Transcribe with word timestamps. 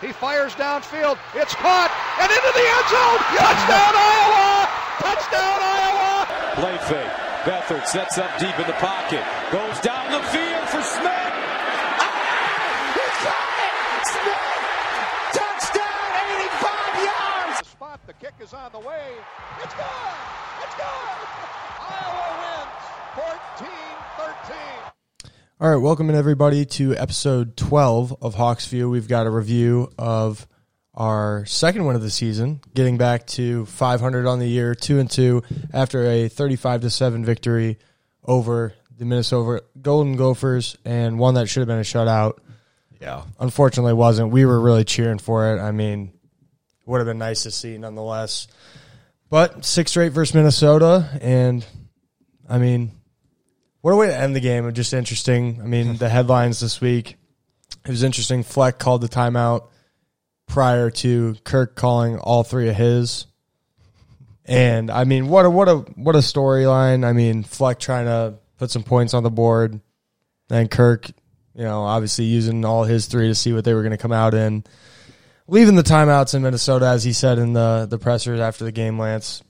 He 0.00 0.12
fires 0.12 0.54
downfield. 0.54 1.18
It's 1.34 1.54
caught 1.58 1.90
and 2.22 2.30
into 2.30 2.52
the 2.54 2.62
end 2.62 2.86
zone. 2.86 3.18
Touchdown 3.34 3.94
Iowa! 3.98 4.70
Touchdown 5.02 5.58
Iowa! 5.58 6.26
Play 6.54 6.78
fake. 6.86 7.14
Beathard 7.42 7.86
sets 7.86 8.16
up 8.16 8.30
deep 8.38 8.54
in 8.60 8.66
the 8.66 8.78
pocket. 8.78 9.24
Goes 9.50 9.80
down 9.80 10.12
the 10.12 10.22
field 10.30 10.68
for 10.70 10.82
Smith. 10.86 11.32
Ah! 11.98 12.14
He 12.94 13.06
caught 13.26 13.58
it! 13.58 14.06
Smith! 14.06 14.54
Touchdown! 15.34 16.10
85 16.46 17.02
yards! 17.02 17.58
The 17.58 17.66
spot. 17.66 17.98
The 18.06 18.12
kick 18.14 18.34
is 18.38 18.54
on 18.54 18.70
the 18.70 18.78
way. 18.78 19.18
It's 19.62 19.74
good! 19.74 20.14
It's 20.62 20.76
good! 20.78 21.26
Iowa 21.90 22.38
wins 22.38 23.66
14-13. 24.46 24.87
All 25.60 25.68
right, 25.68 25.76
welcome 25.76 26.08
in 26.08 26.14
everybody 26.14 26.64
to 26.66 26.96
episode 26.96 27.56
12 27.56 28.18
of 28.22 28.36
Hawks 28.36 28.68
View. 28.68 28.88
We've 28.88 29.08
got 29.08 29.26
a 29.26 29.30
review 29.30 29.90
of 29.98 30.46
our 30.94 31.44
second 31.46 31.84
win 31.84 31.96
of 31.96 32.02
the 32.02 32.10
season, 32.10 32.60
getting 32.74 32.96
back 32.96 33.26
to 33.26 33.66
500 33.66 34.24
on 34.24 34.38
the 34.38 34.46
year, 34.46 34.76
2 34.76 35.00
and 35.00 35.10
2 35.10 35.42
after 35.72 36.06
a 36.06 36.28
35 36.28 36.82
to 36.82 36.90
7 36.90 37.24
victory 37.24 37.76
over 38.24 38.72
the 38.96 39.04
Minnesota 39.04 39.64
Golden 39.82 40.14
Gophers 40.14 40.76
and 40.84 41.18
one 41.18 41.34
that 41.34 41.48
should 41.48 41.62
have 41.62 41.66
been 41.66 41.78
a 41.78 41.80
shutout. 41.80 42.38
Yeah. 43.00 43.24
Unfortunately 43.40 43.94
wasn't. 43.94 44.30
We 44.30 44.46
were 44.46 44.60
really 44.60 44.84
cheering 44.84 45.18
for 45.18 45.52
it. 45.52 45.60
I 45.60 45.72
mean, 45.72 46.12
it 46.82 46.86
would 46.88 46.98
have 46.98 47.06
been 47.08 47.18
nice 47.18 47.42
to 47.42 47.50
see 47.50 47.78
nonetheless. 47.78 48.46
But 49.28 49.64
six 49.64 49.90
straight 49.90 50.12
versus 50.12 50.36
Minnesota 50.36 51.18
and 51.20 51.66
I 52.48 52.58
mean, 52.58 52.92
what 53.80 53.92
a 53.92 53.96
way 53.96 54.08
to 54.08 54.16
end 54.16 54.34
the 54.34 54.40
game. 54.40 54.72
Just 54.72 54.92
interesting. 54.92 55.60
I 55.62 55.66
mean, 55.66 55.96
the 55.96 56.08
headlines 56.08 56.60
this 56.60 56.80
week. 56.80 57.16
It 57.84 57.90
was 57.90 58.02
interesting. 58.02 58.42
Fleck 58.42 58.78
called 58.78 59.00
the 59.00 59.08
timeout 59.08 59.68
prior 60.46 60.90
to 60.90 61.36
Kirk 61.44 61.76
calling 61.76 62.18
all 62.18 62.42
three 62.42 62.68
of 62.68 62.76
his. 62.76 63.26
And 64.44 64.90
I 64.90 65.04
mean, 65.04 65.28
what 65.28 65.44
a 65.44 65.50
what 65.50 65.68
a 65.68 65.76
what 65.76 66.16
a 66.16 66.20
storyline. 66.20 67.04
I 67.04 67.12
mean, 67.12 67.42
Fleck 67.42 67.78
trying 67.78 68.06
to 68.06 68.38
put 68.56 68.70
some 68.70 68.82
points 68.82 69.12
on 69.12 69.22
the 69.22 69.30
board, 69.30 69.78
and 70.50 70.70
Kirk, 70.70 71.06
you 71.54 71.64
know, 71.64 71.82
obviously 71.82 72.24
using 72.24 72.64
all 72.64 72.84
his 72.84 73.06
three 73.06 73.28
to 73.28 73.34
see 73.34 73.52
what 73.52 73.64
they 73.64 73.74
were 73.74 73.82
going 73.82 73.92
to 73.92 73.98
come 73.98 74.12
out 74.12 74.32
in. 74.32 74.64
Leaving 75.46 75.76
the 75.76 75.82
timeouts 75.82 76.34
in 76.34 76.42
Minnesota, 76.42 76.86
as 76.86 77.04
he 77.04 77.12
said 77.12 77.38
in 77.38 77.52
the 77.52 77.86
the 77.88 77.98
pressers 77.98 78.40
after 78.40 78.64
the 78.64 78.72
game, 78.72 78.98
Lance. 78.98 79.42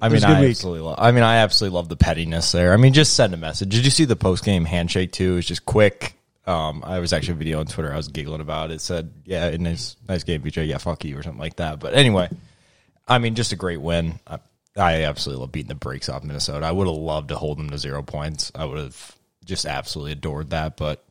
I 0.00 0.08
mean, 0.08 0.22
I 0.24 0.40
week. 0.40 0.50
absolutely 0.50 0.80
love. 0.80 0.96
I 0.98 1.10
mean, 1.12 1.24
I 1.24 1.36
absolutely 1.36 1.76
love 1.76 1.88
the 1.88 1.96
pettiness 1.96 2.52
there. 2.52 2.72
I 2.72 2.76
mean, 2.76 2.92
just 2.92 3.14
send 3.14 3.34
a 3.34 3.36
message. 3.36 3.70
Did 3.70 3.84
you 3.84 3.90
see 3.90 4.04
the 4.04 4.16
post 4.16 4.44
game 4.44 4.64
handshake 4.64 5.12
too? 5.12 5.36
It's 5.36 5.48
just 5.48 5.66
quick. 5.66 6.14
Um, 6.46 6.82
I 6.84 7.00
was 7.00 7.12
actually 7.12 7.34
a 7.34 7.36
video 7.36 7.60
on 7.60 7.66
Twitter. 7.66 7.92
I 7.92 7.96
was 7.96 8.08
giggling 8.08 8.40
about 8.40 8.70
it. 8.70 8.74
It 8.74 8.80
said, 8.80 9.12
"Yeah, 9.24 9.56
nice, 9.56 9.96
nice 10.08 10.24
game, 10.24 10.42
BJ. 10.42 10.66
Yeah, 10.66 10.78
fuck 10.78 11.04
you," 11.04 11.18
or 11.18 11.22
something 11.22 11.40
like 11.40 11.56
that. 11.56 11.80
But 11.80 11.94
anyway, 11.94 12.28
I 13.06 13.18
mean, 13.18 13.34
just 13.34 13.52
a 13.52 13.56
great 13.56 13.80
win. 13.80 14.20
I, 14.26 14.38
I 14.76 15.02
absolutely 15.04 15.40
love 15.40 15.52
beating 15.52 15.68
the 15.68 15.74
brakes 15.74 16.08
off 16.08 16.24
Minnesota. 16.24 16.66
I 16.66 16.72
would 16.72 16.86
have 16.86 16.96
loved 16.96 17.28
to 17.28 17.36
hold 17.36 17.58
them 17.58 17.70
to 17.70 17.78
zero 17.78 18.02
points. 18.02 18.52
I 18.54 18.64
would 18.64 18.78
have 18.78 19.16
just 19.44 19.66
absolutely 19.66 20.12
adored 20.12 20.50
that. 20.50 20.76
But 20.76 21.04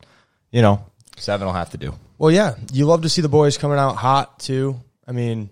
you 0.50 0.62
know, 0.62 0.84
seven 1.16 1.46
will 1.46 1.54
have 1.54 1.70
to 1.70 1.78
do. 1.78 1.94
Well, 2.18 2.30
yeah, 2.30 2.56
you 2.72 2.86
love 2.86 3.02
to 3.02 3.08
see 3.08 3.22
the 3.22 3.28
boys 3.28 3.56
coming 3.56 3.78
out 3.78 3.96
hot 3.96 4.40
too. 4.40 4.80
I 5.06 5.12
mean, 5.12 5.50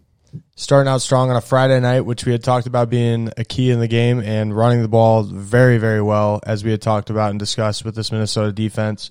starting 0.56 0.88
out 0.88 1.02
strong 1.02 1.30
on 1.30 1.36
a 1.36 1.40
Friday 1.40 1.80
night, 1.80 2.02
which 2.02 2.24
we 2.24 2.32
had 2.32 2.42
talked 2.42 2.66
about 2.66 2.90
being 2.90 3.30
a 3.36 3.44
key 3.44 3.70
in 3.70 3.80
the 3.80 3.88
game, 3.88 4.20
and 4.20 4.56
running 4.56 4.82
the 4.82 4.88
ball 4.88 5.22
very, 5.22 5.78
very 5.78 6.02
well, 6.02 6.40
as 6.44 6.64
we 6.64 6.70
had 6.70 6.82
talked 6.82 7.10
about 7.10 7.30
and 7.30 7.38
discussed 7.38 7.84
with 7.84 7.94
this 7.94 8.12
Minnesota 8.12 8.52
defense. 8.52 9.10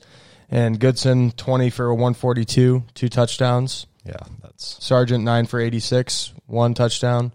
And 0.50 0.80
Goodson, 0.80 1.32
20 1.32 1.70
for 1.70 1.94
142, 1.94 2.84
two 2.94 3.09
touchdowns. 3.09 3.88
Yeah, 4.06 4.16
that's 4.42 4.84
Sargent, 4.84 5.24
9 5.24 5.46
for 5.48 5.59
86, 5.59 6.34
one 6.46 6.74
touchdown, 6.74 7.34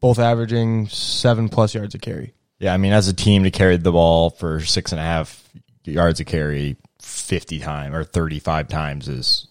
both 0.00 0.18
averaging 0.18 0.88
seven 0.88 1.48
plus 1.48 1.74
yards 1.74 1.94
a 1.94 1.98
carry. 1.98 2.34
Yeah, 2.58 2.74
I 2.74 2.76
mean, 2.76 2.92
as 2.92 3.06
a 3.06 3.14
team 3.14 3.44
to 3.44 3.50
carry 3.52 3.76
the 3.76 3.92
ball 3.92 4.30
for 4.30 4.60
six 4.60 4.90
and 4.90 5.00
a 5.00 5.04
half 5.04 5.48
yards 5.84 6.18
a 6.20 6.24
carry 6.24 6.76
fifty 7.00 7.60
times 7.60 7.94
or 7.94 8.02
thirty 8.02 8.40
five 8.40 8.66
times 8.66 9.08
is, 9.08 9.46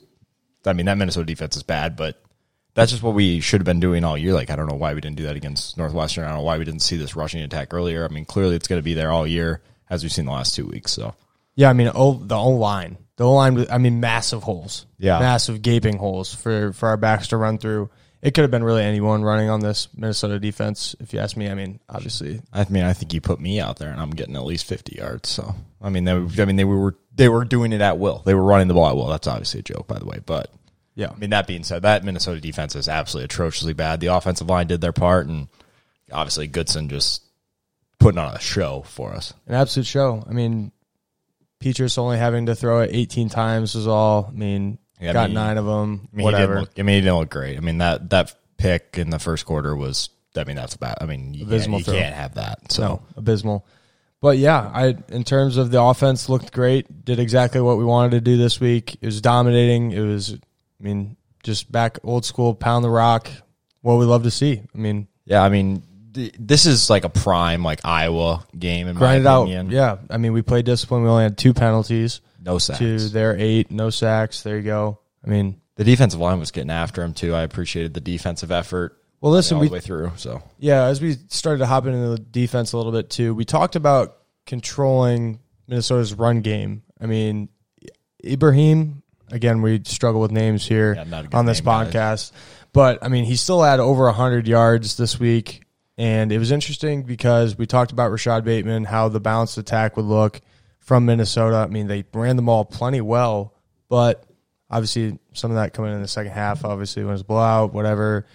I 0.65 0.73
mean, 0.73 0.87
that 0.87 0.97
Minnesota 0.97 1.25
defense 1.25 1.55
is 1.55 1.63
bad, 1.63 1.95
but 1.95 2.21
that's 2.77 2.91
just 2.91 3.01
what 3.01 3.15
we 3.15 3.39
should 3.39 3.59
have 3.59 3.65
been 3.65 3.79
doing 3.79 4.03
all 4.03 4.15
year. 4.15 4.33
Like, 4.33 4.51
I 4.51 4.55
don't 4.55 4.67
know 4.67 4.75
why 4.75 4.93
we 4.93 5.01
didn't 5.01 5.17
do 5.17 5.23
that 5.23 5.35
against 5.35 5.79
Northwestern. 5.79 6.25
I 6.25 6.27
don't 6.27 6.37
know 6.37 6.43
why 6.43 6.59
we 6.59 6.63
didn't 6.63 6.83
see 6.83 6.95
this 6.95 7.15
rushing 7.15 7.41
attack 7.41 7.73
earlier. 7.73 8.05
I 8.05 8.13
mean, 8.13 8.23
clearly 8.23 8.55
it's 8.55 8.67
going 8.67 8.77
to 8.77 8.83
be 8.83 8.93
there 8.93 9.11
all 9.11 9.25
year 9.25 9.63
as 9.89 10.03
we've 10.03 10.11
seen 10.11 10.25
the 10.25 10.31
last 10.31 10.53
two 10.53 10.67
weeks. 10.67 10.91
So 10.91 11.15
Yeah, 11.55 11.71
I 11.71 11.73
mean, 11.73 11.89
oh, 11.95 12.13
the 12.13 12.37
O 12.37 12.51
line, 12.51 12.99
the 13.15 13.23
O 13.23 13.33
line. 13.33 13.65
I 13.71 13.79
mean, 13.79 13.99
massive 13.99 14.43
holes. 14.43 14.85
Yeah. 14.99 15.17
massive 15.17 15.63
gaping 15.63 15.97
holes 15.97 16.35
for 16.35 16.71
for 16.71 16.89
our 16.89 16.97
backs 16.97 17.29
to 17.29 17.37
run 17.37 17.57
through. 17.57 17.89
It 18.21 18.35
could 18.35 18.43
have 18.43 18.51
been 18.51 18.63
really 18.63 18.83
anyone 18.83 19.23
running 19.23 19.49
on 19.49 19.59
this 19.59 19.87
Minnesota 19.95 20.39
defense, 20.39 20.95
if 20.99 21.13
you 21.13 21.19
ask 21.19 21.35
me. 21.35 21.49
I 21.49 21.55
mean, 21.55 21.79
obviously, 21.89 22.41
I 22.53 22.63
mean, 22.69 22.83
I 22.83 22.93
think 22.93 23.11
you 23.11 23.21
put 23.21 23.39
me 23.39 23.59
out 23.59 23.77
there 23.77 23.89
and 23.89 23.99
I'm 23.99 24.11
getting 24.11 24.35
at 24.35 24.45
least 24.45 24.65
fifty 24.67 24.97
yards. 24.97 25.29
So 25.29 25.55
I 25.81 25.89
mean, 25.89 26.03
they, 26.03 26.13
I 26.13 26.45
mean, 26.45 26.57
they 26.57 26.63
were 26.63 26.95
they 27.15 27.27
were 27.27 27.43
doing 27.43 27.73
it 27.73 27.81
at 27.81 27.97
will. 27.97 28.21
They 28.23 28.35
were 28.35 28.43
running 28.43 28.67
the 28.67 28.75
ball 28.75 28.87
at 28.87 28.95
will. 28.95 29.07
That's 29.07 29.25
obviously 29.25 29.61
a 29.61 29.63
joke, 29.63 29.87
by 29.87 29.97
the 29.97 30.05
way, 30.05 30.19
but. 30.23 30.51
Yeah. 30.97 31.11
I 31.11 31.15
mean, 31.15 31.29
that 31.29 31.45
being 31.47 31.63
said, 31.63 31.83
that 31.83 32.03
Minnesota 32.03 32.41
defense 32.41 32.75
is 32.75 32.89
absolutely 32.89 33.25
atrociously 33.25 33.73
bad. 33.73 33.99
The 33.99 34.07
offensive 34.07 34.49
line 34.49 34.65
did 34.67 34.81
their 34.81 34.91
part, 34.91 35.27
and 35.27 35.47
obviously 36.11 36.47
Goodson 36.47 36.89
just 36.89 37.23
putting 37.99 38.17
on 38.17 38.33
a 38.35 38.39
show 38.39 38.81
for 38.81 39.13
us. 39.13 39.33
an 39.45 39.53
absolute 39.53 39.85
show. 39.85 40.25
I 40.27 40.33
mean, 40.33 40.71
Petras 41.61 41.97
only 41.97 42.17
having 42.17 42.47
to 42.47 42.55
throw 42.55 42.81
it 42.81 42.89
18 42.93 43.29
times 43.29 43.75
was 43.75 43.87
all. 43.87 44.25
I 44.27 44.31
mean, 44.35 44.79
Yeah, 44.99 45.11
I 45.11 45.13
got 45.13 45.29
mean- 45.29 45.35
nine 45.35 45.57
of 45.57 45.65
them. 45.65 46.09
I 46.11 46.15
mean, 46.17 46.23
whatever. 46.23 46.55
didn't 46.55 46.59
look, 46.61 46.79
I 46.79 46.81
mean, 46.81 46.95
he 46.95 47.01
didn't 47.01 47.17
look 47.17 47.29
great. 47.29 47.57
I 47.57 47.59
mean, 47.61 47.77
that 47.77 48.09
that 48.09 48.35
pick 48.57 48.95
in 48.97 49.11
the 49.11 49.19
first 49.19 49.45
quarter 49.45 49.75
was. 49.75 50.09
I 50.35 50.43
mean, 50.43 50.55
that's 50.55 50.77
bad. 50.77 50.97
I 51.01 51.05
mean, 51.05 51.33
you, 51.33 51.45
can't, 51.45 51.53
Abysmal 51.53 51.79
you 51.79 51.85
can't 51.85 52.13
have 52.15 52.35
that. 52.35 52.71
So 52.71 52.81
no, 52.83 53.01
abysmal. 53.15 53.65
But 54.21 54.37
yeah, 54.37 54.69
I 54.73 54.95
in 55.09 55.23
terms 55.23 55.57
of 55.57 55.69
the 55.71 55.81
offense 55.81 56.27
looked 56.29 56.51
great. 56.51 57.05
Did 57.05 57.19
exactly 57.19 57.61
what 57.61 57.77
we 57.77 57.83
wanted 57.85 58.11
to 58.11 58.21
do 58.21 58.37
this 58.37 58.59
week. 58.59 58.97
It 59.01 59.05
was 59.05 59.21
dominating. 59.21 59.91
It 59.91 60.01
was, 60.01 60.37
I 60.79 60.83
mean, 60.83 61.17
just 61.43 61.71
back 61.71 61.99
old 62.03 62.25
school, 62.25 62.53
pound 62.53 62.83
the 62.83 62.89
rock. 62.89 63.29
What 63.81 63.95
we 63.95 64.05
love 64.05 64.23
to 64.23 64.31
see. 64.31 64.61
I 64.73 64.77
mean, 64.77 65.07
yeah, 65.25 65.43
I 65.43 65.49
mean, 65.49 65.83
th- 66.13 66.33
this 66.37 66.65
is 66.65 66.89
like 66.89 67.03
a 67.05 67.09
prime 67.09 67.63
like 67.63 67.85
Iowa 67.85 68.45
game 68.57 68.87
in 68.87 68.95
grind 68.95 69.21
it 69.21 69.23
my 69.25 69.31
out. 69.31 69.47
Yeah, 69.69 69.97
I 70.09 70.17
mean, 70.17 70.33
we 70.33 70.41
played 70.41 70.65
discipline. 70.65 71.03
We 71.03 71.09
only 71.09 71.23
had 71.23 71.37
two 71.37 71.53
penalties 71.53 72.21
no 72.43 72.57
sacks. 72.57 72.79
to 72.79 72.97
their 73.09 73.35
eight. 73.37 73.71
No 73.71 73.89
sacks. 73.89 74.41
There 74.43 74.57
you 74.57 74.63
go. 74.63 74.99
I 75.25 75.29
mean, 75.29 75.61
The 75.75 75.83
defensive 75.83 76.19
line 76.19 76.39
was 76.39 76.51
getting 76.51 76.71
after 76.71 77.03
him 77.03 77.13
too. 77.13 77.33
I 77.33 77.43
appreciated 77.43 77.93
the 77.93 78.01
defensive 78.01 78.51
effort. 78.51 78.97
well, 79.21 79.31
listen, 79.31 79.55
all 79.55 79.61
we 79.61 79.67
the 79.67 79.73
way 79.73 79.79
through. 79.79 80.11
So 80.17 80.41
Yeah, 80.59 80.83
as 80.85 81.01
we 81.01 81.15
started 81.29 81.59
to 81.59 81.65
hop 81.65 81.85
into 81.85 82.09
the 82.09 82.19
defense 82.19 82.73
a 82.73 82.77
little 82.77 82.91
bit 82.91 83.09
too, 83.09 83.33
we 83.35 83.45
talked 83.45 83.75
about 83.75 84.17
controlling 84.45 85.39
Minnesota's 85.67 86.13
run 86.13 86.41
game. 86.41 86.83
I 86.99 87.05
mean, 87.05 87.49
Ibrahim, 88.25 89.03
again, 89.31 89.61
we 89.61 89.81
struggle 89.85 90.21
with 90.21 90.31
names 90.31 90.65
here 90.65 90.95
Yeah, 90.95 91.03
not 91.03 91.25
a 91.25 91.27
good 91.27 91.37
on 91.37 91.45
this 91.45 91.61
podcast. 91.61 92.31
But 92.73 92.99
I 93.03 93.07
mean, 93.07 93.25
he 93.25 93.35
still 93.35 93.61
had 93.63 93.79
over 93.79 94.05
100 94.05 94.47
yards 94.47 94.97
this 94.97 95.19
week. 95.19 95.63
And 95.97 96.31
it 96.31 96.37
was 96.37 96.51
interesting 96.51 97.03
because 97.03 97.57
we 97.57 97.65
talked 97.65 97.91
about 97.91 98.11
Rashod 98.11 98.45
Bateman, 98.45 98.83
how 98.83 99.09
the 99.09 99.19
balanced 99.19 99.57
attack 99.57 99.97
would 99.97 100.05
look 100.05 100.41
from 100.79 101.05
Minnesota. 101.05 101.55
I 101.57 101.67
mean, 101.67 101.87
they 101.87 102.05
ran 102.13 102.35
the 102.35 102.43
ball 102.43 102.65
plenty 102.65 103.01
well, 103.01 103.55
but 103.89 104.23
obviously 104.69 105.17
some 105.33 105.49
of 105.49 105.55
that 105.55 105.73
coming 105.73 105.93
in 105.93 106.01
the 106.01 106.07
second 106.07 106.33
half, 106.33 106.63
obviously, 106.65 107.03
when 107.03 107.15
it's 107.15 107.23
blowout, 107.23 107.73
whatever. 107.73 108.27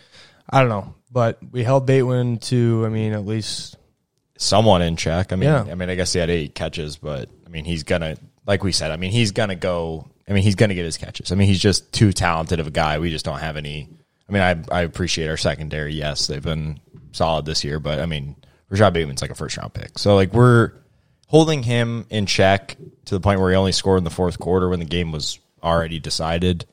I 0.50 0.60
don't 0.60 0.70
know. 0.70 0.94
But 1.12 1.38
we 1.53 1.62
held 1.62 1.86
Bateman 1.86 2.38
to, 2.38 2.82
I 2.84 2.88
mean, 2.88 3.12
at 3.12 3.24
least 3.24 3.76
someone 4.38 4.82
in 4.82 4.97
check. 4.97 5.32
I 5.32 5.36
mean, 5.36 5.48
Yeah. 5.48 5.66
I 5.70 5.74
mean, 5.76 5.88
I 5.88 5.94
guess 5.94 6.12
he 6.12 6.19
had 6.19 6.30
eight 6.30 6.54
catches, 6.54 6.97
but 6.97 7.28
I 7.47 7.48
mean, 7.48 7.64
he's 7.64 7.84
gonna, 7.84 8.16
like 8.47 8.64
we 8.64 8.72
said, 8.72 8.91
I 8.91 8.97
mean, 8.97 9.12
he's 9.12 9.30
gonna 9.30 9.54
go. 9.54 10.09
I 10.28 10.33
mean, 10.33 10.43
he's 10.43 10.55
gonna 10.55 10.75
get 10.75 10.84
his 10.84 10.97
catches. 10.97 11.33
I 11.33 11.34
mean, 11.34 11.49
he's 11.49 11.60
just 11.60 11.93
too 11.93 12.12
talented 12.12 12.60
of 12.60 12.66
a 12.66 12.71
guy. 12.71 12.99
We 12.99 13.10
just 13.10 13.25
don't 13.25 13.41
have 13.41 13.56
any. 13.56 13.89
I 14.28 14.33
mean, 14.33 14.42
I 14.42 14.78
I 14.78 14.83
appreciate 14.83 15.28
our 15.28 15.36
secondary. 15.36 15.95
Yes, 15.95 16.27
they've 16.27 16.42
been 16.42 16.80
solid 17.13 17.45
this 17.45 17.65
year, 17.65 17.78
but 17.78 18.01
I 18.01 18.07
mean, 18.07 18.36
Rashod 18.69 18.95
Bateman's 18.95 19.22
like 19.22 19.30
a 19.30 19.34
first 19.34 19.57
round 19.57 19.74
pick. 19.74 19.98
So 19.98 20.15
like 20.15 20.33
we're 20.33 20.72
holding 21.27 21.63
him 21.63 22.07
in 22.10 22.27
check 22.27 22.77
to 23.07 23.15
the 23.15 23.21
point 23.21 23.41
where 23.41 23.51
he 23.51 23.57
only 23.57 23.72
scored 23.72 23.98
in 23.98 24.04
the 24.04 24.10
fourth 24.10 24.39
quarter 24.39 24.69
when 24.69 24.78
the 24.78 24.84
game 24.84 25.13
was 25.13 25.39
already 25.63 25.98
decided. 25.98 26.66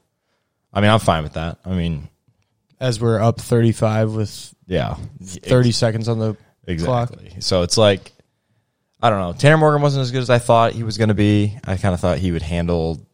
I 0.74 0.82
mean, 0.82 0.90
I'm 0.90 1.00
fine 1.00 1.24
with 1.24 1.34
that. 1.34 1.60
I 1.66 1.70
mean, 1.72 2.10
as 2.80 3.02
we're 3.02 3.20
up 3.20 3.42
35 3.42 4.14
with 4.14 4.54
yeah, 4.68 4.96
30 5.22 5.72
seconds 5.72 6.08
on 6.08 6.20
the 6.20 6.38
clock. 6.78 7.12
Exactly. 7.12 7.42
So 7.42 7.64
it's 7.64 7.78
like 7.78 8.12
I 9.02 9.10
don't 9.10 9.20
know. 9.20 9.34
Tanner 9.34 9.58
Morgan 9.58 9.82
wasn't 9.82 10.02
as 10.02 10.12
good 10.12 10.22
as 10.22 10.30
I 10.30 10.40
thought 10.40 10.74
he 10.74 10.84
was 10.84 10.98
going 10.98 11.08
to 11.08 11.14
be. 11.14 11.58
I 11.64 11.78
kind 11.78 11.94
of 11.94 12.00
thought 12.00 12.18
he 12.18 12.32
would 12.32 12.42
handle 12.42 13.06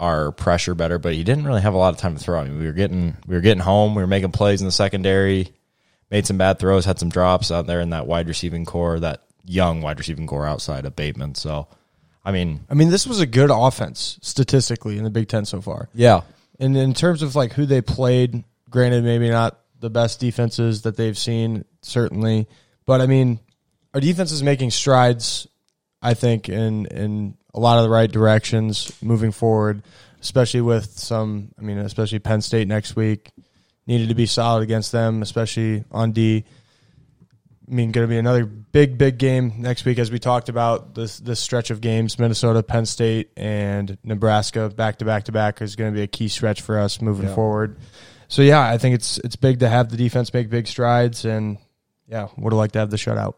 our 0.00 0.32
pressure 0.32 0.74
better, 0.74 0.98
but 0.98 1.14
he 1.14 1.22
didn't 1.22 1.44
really 1.44 1.60
have 1.60 1.74
a 1.74 1.78
lot 1.78 1.94
of 1.94 2.00
time 2.00 2.16
to 2.16 2.22
throw. 2.22 2.40
I 2.40 2.44
mean, 2.44 2.58
we 2.58 2.66
were 2.66 2.72
getting 2.72 3.16
we 3.26 3.36
were 3.36 3.42
getting 3.42 3.62
home. 3.62 3.94
We 3.94 4.02
were 4.02 4.08
making 4.08 4.32
plays 4.32 4.60
in 4.60 4.66
the 4.66 4.72
secondary. 4.72 5.52
Made 6.10 6.26
some 6.26 6.38
bad 6.38 6.58
throws. 6.58 6.84
Had 6.84 6.98
some 6.98 7.10
drops 7.10 7.52
out 7.52 7.66
there 7.66 7.80
in 7.80 7.90
that 7.90 8.06
wide 8.06 8.26
receiving 8.26 8.64
core. 8.64 8.98
That 8.98 9.22
young 9.44 9.82
wide 9.82 9.98
receiving 9.98 10.26
core 10.26 10.46
outside 10.46 10.86
of 10.86 10.96
Bateman. 10.96 11.34
So, 11.34 11.68
I 12.24 12.32
mean, 12.32 12.60
I 12.68 12.74
mean, 12.74 12.90
this 12.90 13.06
was 13.06 13.20
a 13.20 13.26
good 13.26 13.50
offense 13.52 14.18
statistically 14.22 14.96
in 14.98 15.04
the 15.04 15.10
Big 15.10 15.28
Ten 15.28 15.44
so 15.44 15.60
far. 15.60 15.88
yeah. 15.94 16.22
and 16.58 16.76
in 16.76 16.94
terms 16.94 17.22
of 17.22 17.36
like 17.36 17.52
who 17.52 17.66
they 17.66 17.82
played, 17.82 18.42
granted, 18.70 19.04
maybe 19.04 19.28
not 19.28 19.60
the 19.78 19.90
best 19.90 20.18
defenses 20.18 20.82
that 20.82 20.96
they've 20.96 21.16
seen, 21.18 21.64
certainly, 21.82 22.48
but 22.86 23.00
I 23.00 23.06
mean, 23.06 23.38
our 23.94 24.00
defense 24.00 24.32
is 24.32 24.42
making 24.42 24.70
strides. 24.70 25.46
I 26.02 26.14
think 26.14 26.48
in 26.48 26.86
in 26.86 27.36
a 27.54 27.60
lot 27.60 27.78
of 27.78 27.84
the 27.84 27.90
right 27.90 28.10
directions 28.10 28.92
moving 29.02 29.32
forward, 29.32 29.82
especially 30.20 30.60
with 30.60 30.98
some. 30.98 31.52
I 31.58 31.62
mean, 31.62 31.78
especially 31.78 32.18
Penn 32.18 32.40
State 32.42 32.68
next 32.68 32.96
week 32.96 33.30
needed 33.86 34.08
to 34.08 34.14
be 34.14 34.26
solid 34.26 34.62
against 34.62 34.92
them, 34.92 35.22
especially 35.22 35.84
on 35.90 36.12
D. 36.12 36.44
I 37.68 37.72
mean, 37.72 37.92
going 37.92 38.04
to 38.04 38.10
be 38.10 38.18
another 38.18 38.44
big, 38.46 38.98
big 38.98 39.16
game 39.18 39.54
next 39.58 39.84
week, 39.84 40.00
as 40.00 40.10
we 40.10 40.18
talked 40.18 40.48
about 40.48 40.94
this 40.96 41.18
this 41.20 41.38
stretch 41.38 41.70
of 41.70 41.80
games: 41.80 42.18
Minnesota, 42.18 42.62
Penn 42.62 42.84
State, 42.86 43.30
and 43.36 43.96
Nebraska 44.02 44.68
back 44.68 44.98
to 44.98 45.04
back 45.04 45.24
to 45.24 45.32
back 45.32 45.62
is 45.62 45.76
going 45.76 45.92
to 45.92 45.96
be 45.96 46.02
a 46.02 46.08
key 46.08 46.26
stretch 46.28 46.62
for 46.62 46.78
us 46.78 47.00
moving 47.00 47.28
Yeah. 47.28 47.34
forward. 47.34 47.78
So 48.26 48.42
yeah, 48.42 48.60
I 48.68 48.78
think 48.78 48.94
it's 48.96 49.18
it's 49.18 49.36
big 49.36 49.60
to 49.60 49.68
have 49.68 49.88
the 49.88 49.96
defense 49.96 50.32
make 50.34 50.50
big 50.50 50.66
strides, 50.66 51.24
and 51.24 51.58
yeah, 52.08 52.28
would 52.36 52.52
have 52.52 52.58
liked 52.58 52.72
to 52.72 52.80
have 52.80 52.90
the 52.90 52.96
shutout. 52.96 53.34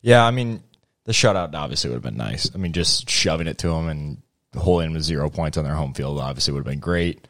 Yeah, 0.00 0.24
I 0.24 0.30
mean, 0.30 0.62
the 1.08 1.14
shutout 1.14 1.54
obviously 1.54 1.88
would 1.88 1.96
have 1.96 2.02
been 2.02 2.18
nice. 2.18 2.50
I 2.54 2.58
mean, 2.58 2.74
just 2.74 3.08
shoving 3.08 3.46
it 3.46 3.56
to 3.58 3.68
them 3.68 3.88
and 3.88 4.18
holding 4.54 4.88
them 4.88 4.92
with 4.92 5.04
zero 5.04 5.30
points 5.30 5.56
on 5.56 5.64
their 5.64 5.72
home 5.72 5.94
field 5.94 6.20
obviously 6.20 6.52
would 6.52 6.58
have 6.58 6.70
been 6.70 6.80
great. 6.80 7.26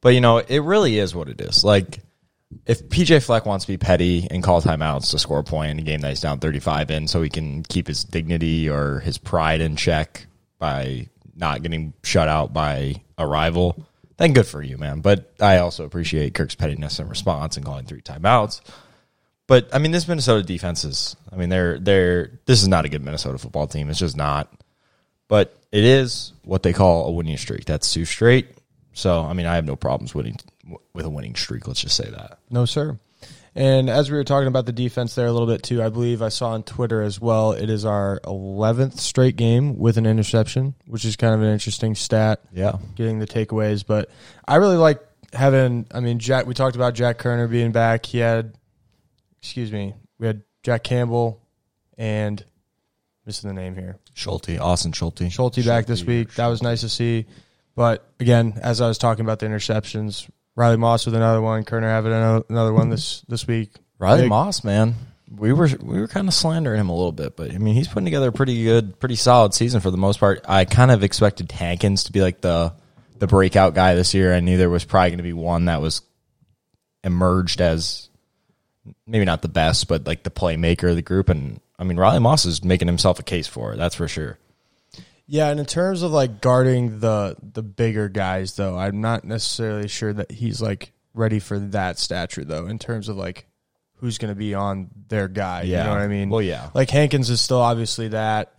But, 0.00 0.10
you 0.10 0.20
know, 0.20 0.38
it 0.38 0.60
really 0.60 0.96
is 0.96 1.12
what 1.12 1.28
it 1.28 1.40
is. 1.40 1.64
Like, 1.64 1.98
if 2.66 2.88
PJ 2.88 3.24
Fleck 3.24 3.46
wants 3.46 3.64
to 3.64 3.72
be 3.72 3.78
petty 3.78 4.28
and 4.30 4.44
call 4.44 4.62
timeouts 4.62 5.10
to 5.10 5.18
score 5.18 5.40
a 5.40 5.44
point 5.44 5.72
in 5.72 5.80
a 5.80 5.82
game 5.82 6.02
that 6.02 6.10
he's 6.10 6.20
down 6.20 6.38
35 6.38 6.92
in 6.92 7.08
so 7.08 7.20
he 7.20 7.28
can 7.28 7.64
keep 7.64 7.88
his 7.88 8.04
dignity 8.04 8.70
or 8.70 9.00
his 9.00 9.18
pride 9.18 9.60
in 9.60 9.74
check 9.74 10.28
by 10.60 11.08
not 11.34 11.62
getting 11.62 11.94
shut 12.04 12.28
out 12.28 12.52
by 12.52 13.02
a 13.18 13.26
rival, 13.26 13.88
then 14.18 14.34
good 14.34 14.46
for 14.46 14.62
you, 14.62 14.78
man. 14.78 15.00
But 15.00 15.34
I 15.40 15.58
also 15.58 15.84
appreciate 15.84 16.34
Kirk's 16.34 16.54
pettiness 16.54 17.00
and 17.00 17.10
response 17.10 17.56
and 17.56 17.66
calling 17.66 17.86
three 17.86 18.02
timeouts. 18.02 18.60
But 19.50 19.68
I 19.72 19.78
mean, 19.78 19.90
this 19.90 20.06
Minnesota 20.06 20.44
defense 20.44 20.84
is. 20.84 21.16
I 21.32 21.34
mean, 21.34 21.48
they're 21.48 21.76
they're. 21.76 22.38
This 22.46 22.62
is 22.62 22.68
not 22.68 22.84
a 22.84 22.88
good 22.88 23.02
Minnesota 23.04 23.36
football 23.36 23.66
team. 23.66 23.90
It's 23.90 23.98
just 23.98 24.16
not. 24.16 24.48
But 25.26 25.58
it 25.72 25.82
is 25.82 26.32
what 26.44 26.62
they 26.62 26.72
call 26.72 27.08
a 27.08 27.10
winning 27.10 27.36
streak. 27.36 27.64
That's 27.64 27.92
two 27.92 28.04
straight. 28.04 28.46
So 28.92 29.22
I 29.24 29.32
mean, 29.32 29.46
I 29.46 29.56
have 29.56 29.64
no 29.64 29.74
problems 29.74 30.14
winning 30.14 30.36
with 30.92 31.04
a 31.04 31.10
winning 31.10 31.34
streak. 31.34 31.66
Let's 31.66 31.80
just 31.80 31.96
say 31.96 32.08
that. 32.08 32.38
No, 32.48 32.64
sir. 32.64 33.00
And 33.56 33.90
as 33.90 34.08
we 34.08 34.16
were 34.16 34.22
talking 34.22 34.46
about 34.46 34.66
the 34.66 34.72
defense 34.72 35.16
there 35.16 35.26
a 35.26 35.32
little 35.32 35.48
bit 35.48 35.64
too, 35.64 35.82
I 35.82 35.88
believe 35.88 36.22
I 36.22 36.28
saw 36.28 36.50
on 36.50 36.62
Twitter 36.62 37.02
as 37.02 37.20
well. 37.20 37.50
It 37.50 37.70
is 37.70 37.84
our 37.84 38.20
eleventh 38.24 39.00
straight 39.00 39.34
game 39.34 39.76
with 39.78 39.96
an 39.96 40.06
interception, 40.06 40.76
which 40.86 41.04
is 41.04 41.16
kind 41.16 41.34
of 41.34 41.42
an 41.42 41.48
interesting 41.48 41.96
stat. 41.96 42.40
Yeah. 42.52 42.76
getting 42.94 43.18
the 43.18 43.26
takeaways. 43.26 43.84
But 43.84 44.10
I 44.46 44.56
really 44.56 44.76
like 44.76 45.00
having. 45.32 45.86
I 45.92 45.98
mean, 45.98 46.20
Jack. 46.20 46.46
We 46.46 46.54
talked 46.54 46.76
about 46.76 46.94
Jack 46.94 47.18
Koerner 47.18 47.50
being 47.50 47.72
back. 47.72 48.06
He 48.06 48.18
had, 48.18 48.54
excuse 49.42 49.72
me, 49.72 49.94
we 50.18 50.26
had 50.26 50.42
Jack 50.62 50.84
Campbell 50.84 51.40
and 51.98 52.44
missing 53.26 53.48
the 53.48 53.54
name 53.54 53.74
here. 53.74 53.98
Schulte, 54.14 54.58
Austin 54.58 54.92
Schulte, 54.92 55.30
Schulte 55.30 55.64
back 55.64 55.86
this 55.86 56.04
week. 56.04 56.34
That 56.34 56.48
was 56.48 56.62
nice 56.62 56.80
to 56.82 56.88
see. 56.88 57.26
But 57.76 58.04
again, 58.18 58.58
as 58.62 58.80
I 58.80 58.88
was 58.88 58.98
talking 58.98 59.24
about 59.24 59.38
the 59.38 59.46
interceptions, 59.46 60.28
Riley 60.56 60.76
Moss 60.76 61.06
with 61.06 61.14
another 61.14 61.40
one, 61.40 61.64
Koerner 61.64 61.82
having 61.84 62.12
ano- 62.12 62.44
another 62.48 62.72
one 62.72 62.90
this 62.90 63.22
this 63.28 63.46
week. 63.46 63.70
Riley 63.98 64.22
Big- 64.22 64.28
Moss, 64.30 64.64
man. 64.64 64.94
We 65.34 65.52
were 65.52 65.68
we 65.80 66.00
were 66.00 66.08
kind 66.08 66.26
of 66.26 66.34
slandering 66.34 66.80
him 66.80 66.88
a 66.88 66.94
little 66.94 67.12
bit, 67.12 67.36
but 67.36 67.52
I 67.54 67.58
mean, 67.58 67.74
he's 67.76 67.86
putting 67.86 68.04
together 68.04 68.28
a 68.30 68.32
pretty 68.32 68.64
good, 68.64 68.98
pretty 68.98 69.14
solid 69.14 69.54
season 69.54 69.80
for 69.80 69.92
the 69.92 69.96
most 69.96 70.18
part. 70.18 70.44
I 70.48 70.64
kind 70.64 70.90
of 70.90 71.04
expected 71.04 71.52
Hankins 71.52 72.04
to 72.04 72.12
be 72.12 72.20
like 72.20 72.40
the 72.40 72.74
the 73.20 73.28
breakout 73.28 73.74
guy 73.74 73.94
this 73.94 74.12
year. 74.12 74.34
I 74.34 74.40
knew 74.40 74.58
there 74.58 74.68
was 74.68 74.84
probably 74.84 75.10
going 75.10 75.18
to 75.18 75.22
be 75.22 75.32
one 75.32 75.66
that 75.66 75.80
was 75.80 76.02
emerged 77.04 77.60
as 77.60 78.09
maybe 79.06 79.24
not 79.24 79.42
the 79.42 79.48
best, 79.48 79.88
but 79.88 80.06
like 80.06 80.22
the 80.22 80.30
playmaker 80.30 80.90
of 80.90 80.96
the 80.96 81.02
group. 81.02 81.28
And 81.28 81.60
I 81.78 81.84
mean, 81.84 81.96
Riley 81.96 82.20
Moss 82.20 82.44
is 82.44 82.62
making 82.64 82.88
himself 82.88 83.18
a 83.18 83.22
case 83.22 83.46
for 83.46 83.72
it. 83.72 83.76
That's 83.76 83.94
for 83.94 84.08
sure. 84.08 84.38
Yeah, 85.26 85.48
and 85.48 85.60
in 85.60 85.66
terms 85.66 86.02
of 86.02 86.10
like 86.10 86.40
guarding 86.40 86.98
the 87.00 87.36
the 87.40 87.62
bigger 87.62 88.08
guys, 88.08 88.56
though, 88.56 88.76
I'm 88.76 89.00
not 89.00 89.24
necessarily 89.24 89.86
sure 89.88 90.12
that 90.12 90.32
he's 90.32 90.60
like 90.60 90.92
ready 91.14 91.38
for 91.38 91.58
that 91.58 91.98
stature, 91.98 92.44
though. 92.44 92.66
In 92.66 92.78
terms 92.80 93.08
of 93.08 93.16
like 93.16 93.46
who's 93.96 94.18
going 94.18 94.30
to 94.32 94.38
be 94.38 94.54
on 94.54 94.88
their 95.08 95.28
guy, 95.28 95.62
you 95.62 95.72
Yeah. 95.72 95.84
know 95.84 95.90
what 95.90 96.00
I 96.00 96.08
mean? 96.08 96.30
Well, 96.30 96.42
yeah. 96.42 96.70
Like 96.74 96.90
Hankins 96.90 97.30
is 97.30 97.40
still 97.40 97.60
obviously 97.60 98.08
that, 98.08 98.52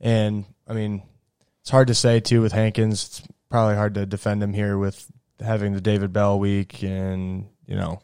and 0.00 0.44
I 0.66 0.72
mean, 0.72 1.02
it's 1.60 1.70
hard 1.70 1.88
to 1.88 1.94
say 1.94 2.18
too 2.20 2.40
with 2.42 2.52
Hankins. 2.52 3.04
It's 3.04 3.22
probably 3.48 3.76
hard 3.76 3.94
to 3.94 4.04
defend 4.06 4.42
him 4.42 4.52
here 4.54 4.76
with 4.76 5.06
having 5.40 5.72
the 5.72 5.80
David 5.80 6.12
Bell 6.12 6.38
week, 6.40 6.82
and 6.82 7.46
you 7.66 7.76
know, 7.76 8.02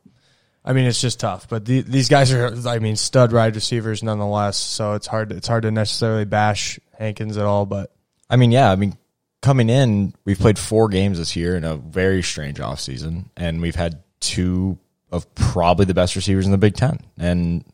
I 0.64 0.72
mean, 0.72 0.86
it's 0.86 1.00
just 1.00 1.20
tough. 1.20 1.48
But 1.48 1.64
the, 1.64 1.82
these 1.82 2.08
guys 2.08 2.32
are, 2.32 2.54
I 2.66 2.78
mean, 2.78 2.96
stud 2.96 3.32
wide 3.32 3.54
receivers 3.54 4.02
nonetheless. 4.02 4.56
So 4.56 4.94
it's 4.94 5.06
hard. 5.06 5.30
It's 5.30 5.46
hard 5.46 5.64
to 5.64 5.70
necessarily 5.70 6.24
bash 6.24 6.80
Hankins 6.98 7.36
at 7.36 7.44
all, 7.44 7.66
but. 7.66 7.92
I 8.30 8.36
mean, 8.36 8.50
yeah, 8.50 8.70
I 8.70 8.76
mean, 8.76 8.96
coming 9.42 9.68
in, 9.68 10.14
we've 10.24 10.38
played 10.38 10.58
four 10.58 10.88
games 10.88 11.18
this 11.18 11.36
year 11.36 11.56
in 11.56 11.64
a 11.64 11.76
very 11.76 12.22
strange 12.22 12.58
offseason, 12.58 13.26
and 13.36 13.60
we've 13.60 13.74
had 13.74 14.02
two 14.20 14.78
of 15.12 15.32
probably 15.34 15.84
the 15.84 15.94
best 15.94 16.16
receivers 16.16 16.46
in 16.46 16.50
the 16.50 16.58
Big 16.58 16.74
Ten, 16.74 16.98
and 17.18 17.64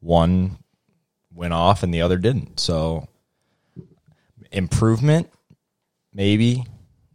one 0.00 0.58
went 1.32 1.52
off 1.54 1.84
and 1.84 1.94
the 1.94 2.02
other 2.02 2.18
didn't. 2.18 2.58
So, 2.58 3.06
improvement, 4.50 5.30
maybe, 6.12 6.64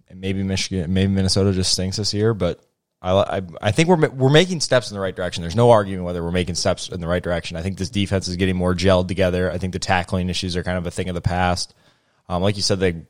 and 0.07 0.21
maybe 0.21 0.43
Michigan, 0.43 0.93
maybe 0.93 1.11
Minnesota 1.11 1.51
just 1.51 1.73
stinks 1.73 1.97
this 1.97 2.13
year, 2.13 2.33
but. 2.33 2.63
I, 3.01 3.37
I, 3.37 3.41
I 3.61 3.71
think 3.71 3.87
we're 3.87 4.09
we're 4.09 4.29
making 4.29 4.59
steps 4.59 4.91
in 4.91 4.95
the 4.95 4.99
right 4.99 5.15
direction. 5.15 5.41
There's 5.41 5.55
no 5.55 5.71
arguing 5.71 6.03
whether 6.03 6.23
we're 6.23 6.31
making 6.31 6.55
steps 6.55 6.89
in 6.89 6.99
the 6.99 7.07
right 7.07 7.23
direction. 7.23 7.55
I 7.55 7.61
think 7.61 7.77
this 7.77 7.89
defense 7.89 8.27
is 8.27 8.35
getting 8.35 8.57
more 8.57 8.75
gelled 8.75 9.07
together. 9.07 9.49
I 9.49 9.57
think 9.57 9.73
the 9.73 9.79
tackling 9.79 10.29
issues 10.29 10.57
are 10.57 10.63
kind 10.63 10.77
of 10.77 10.85
a 10.85 10.91
thing 10.91 11.07
of 11.07 11.15
the 11.15 11.21
past. 11.21 11.73
Um, 12.27 12.43
like 12.43 12.57
you 12.57 12.61
said, 12.61 12.79
they 12.79 13.03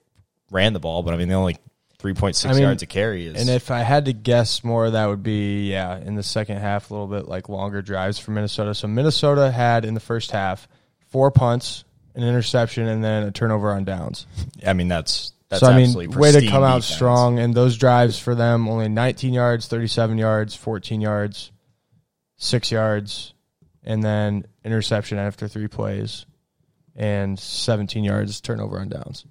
ran 0.51 0.73
the 0.73 0.79
ball, 0.79 1.01
but 1.01 1.13
I 1.13 1.17
mean, 1.17 1.27
they 1.27 1.35
only 1.35 1.57
three 1.97 2.13
point 2.13 2.35
six 2.35 2.51
I 2.51 2.53
mean, 2.53 2.63
yards 2.63 2.83
a 2.83 2.85
carry 2.85 3.25
is. 3.25 3.39
And 3.39 3.49
if 3.49 3.71
I 3.71 3.79
had 3.79 4.05
to 4.05 4.13
guess 4.13 4.63
more, 4.63 4.91
that 4.91 5.05
would 5.07 5.23
be 5.23 5.71
yeah 5.71 5.97
in 5.97 6.15
the 6.15 6.23
second 6.23 6.57
half 6.57 6.91
a 6.91 6.93
little 6.93 7.07
bit 7.07 7.27
like 7.27 7.49
longer 7.49 7.81
drives 7.81 8.19
for 8.19 8.31
Minnesota. 8.31 8.75
So 8.75 8.87
Minnesota 8.87 9.51
had 9.51 9.85
in 9.85 9.95
the 9.95 9.99
first 9.99 10.31
half 10.31 10.67
four 11.07 11.31
punts, 11.31 11.83
an 12.13 12.23
interception, 12.23 12.87
and 12.87 13.03
then 13.03 13.23
a 13.23 13.31
turnover 13.31 13.71
on 13.71 13.85
downs. 13.85 14.27
I 14.65 14.73
mean, 14.73 14.87
that's 14.87 15.33
that's 15.49 15.61
so 15.61 15.67
I 15.67 15.75
mean, 15.77 16.11
way 16.11 16.31
to 16.31 16.47
come 16.47 16.63
out 16.63 16.81
defense. 16.81 16.95
strong. 16.95 17.39
And 17.39 17.53
those 17.53 17.77
drives 17.77 18.19
for 18.19 18.35
them 18.35 18.69
only 18.69 18.87
19 18.87 19.33
yards, 19.33 19.67
37 19.67 20.17
yards, 20.17 20.55
14 20.55 21.01
yards, 21.01 21.51
six 22.37 22.71
yards, 22.71 23.33
and 23.83 24.03
then 24.03 24.45
interception 24.63 25.17
after 25.17 25.47
three 25.47 25.67
plays, 25.67 26.25
and 26.95 27.39
17 27.39 28.03
yards 28.03 28.41
turnover 28.41 28.79
on 28.79 28.89
downs. 28.89 29.25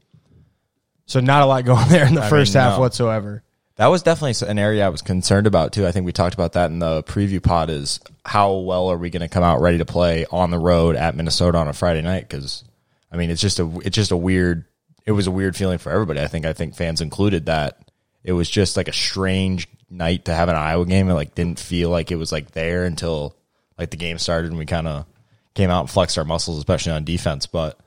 So 1.06 1.20
not 1.20 1.42
a 1.42 1.46
lot 1.46 1.64
going 1.64 1.88
there 1.88 2.06
in 2.06 2.14
the 2.14 2.22
I 2.22 2.28
first 2.28 2.54
mean, 2.54 2.62
half 2.62 2.74
no. 2.74 2.80
whatsoever. 2.80 3.42
That 3.76 3.86
was 3.86 4.02
definitely 4.02 4.48
an 4.48 4.58
area 4.58 4.84
I 4.84 4.88
was 4.88 5.02
concerned 5.02 5.46
about 5.46 5.72
too. 5.72 5.86
I 5.86 5.92
think 5.92 6.04
we 6.04 6.10
talked 6.10 6.34
about 6.34 6.54
that 6.54 6.72
in 6.72 6.80
the 6.80 7.04
preview 7.04 7.40
pod. 7.40 7.70
Is 7.70 8.00
how 8.24 8.54
well 8.54 8.90
are 8.90 8.98
we 8.98 9.08
going 9.08 9.22
to 9.22 9.28
come 9.28 9.44
out 9.44 9.60
ready 9.60 9.78
to 9.78 9.84
play 9.84 10.26
on 10.32 10.50
the 10.50 10.58
road 10.58 10.96
at 10.96 11.14
Minnesota 11.14 11.58
on 11.58 11.68
a 11.68 11.72
Friday 11.72 12.02
night? 12.02 12.28
Because 12.28 12.64
I 13.12 13.16
mean, 13.16 13.30
it's 13.30 13.40
just 13.40 13.60
a 13.60 13.80
it's 13.84 13.94
just 13.94 14.10
a 14.10 14.16
weird. 14.16 14.64
It 15.08 15.12
was 15.12 15.26
a 15.26 15.30
weird 15.30 15.56
feeling 15.56 15.78
for 15.78 15.90
everybody. 15.90 16.20
I 16.20 16.26
think 16.26 16.44
I 16.44 16.52
think 16.52 16.74
fans 16.74 17.00
included 17.00 17.46
that 17.46 17.90
it 18.22 18.32
was 18.32 18.50
just 18.50 18.76
like 18.76 18.88
a 18.88 18.92
strange 18.92 19.66
night 19.88 20.26
to 20.26 20.34
have 20.34 20.50
an 20.50 20.54
Iowa 20.54 20.84
game. 20.84 21.08
It 21.08 21.14
like 21.14 21.34
didn't 21.34 21.58
feel 21.58 21.88
like 21.88 22.10
it 22.10 22.16
was 22.16 22.30
like 22.30 22.50
there 22.50 22.84
until 22.84 23.34
like 23.78 23.88
the 23.88 23.96
game 23.96 24.18
started 24.18 24.50
and 24.50 24.58
we 24.58 24.66
kind 24.66 24.86
of 24.86 25.06
came 25.54 25.70
out 25.70 25.80
and 25.80 25.88
flexed 25.88 26.18
our 26.18 26.26
muscles, 26.26 26.58
especially 26.58 26.92
on 26.92 27.04
defense. 27.04 27.46
But 27.46 27.80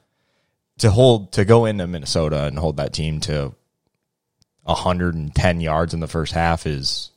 to 0.79 0.89
hold 0.89 1.33
to 1.33 1.45
go 1.45 1.65
into 1.65 1.85
Minnesota 1.85 2.45
and 2.45 2.57
hold 2.57 2.77
that 2.77 2.91
team 2.91 3.19
to 3.19 3.53
110 4.63 5.61
yards 5.61 5.93
in 5.93 5.99
the 5.99 6.07
first 6.07 6.33
half 6.33 6.65
is 6.65 7.11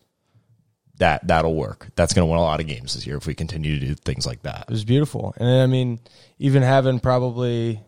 that 0.98 1.26
that'll 1.26 1.54
work. 1.54 1.88
That's 1.96 2.12
going 2.12 2.28
to 2.28 2.30
win 2.30 2.38
a 2.38 2.42
lot 2.42 2.60
of 2.60 2.66
games 2.66 2.92
this 2.92 3.06
year 3.06 3.16
if 3.16 3.26
we 3.26 3.34
continue 3.34 3.80
to 3.80 3.86
do 3.86 3.94
things 3.94 4.26
like 4.26 4.42
that. 4.42 4.66
It 4.68 4.70
was 4.70 4.84
beautiful. 4.84 5.32
And 5.38 5.62
I 5.62 5.66
mean, 5.66 5.98
even 6.38 6.62
having 6.62 7.00
probably, 7.00 7.80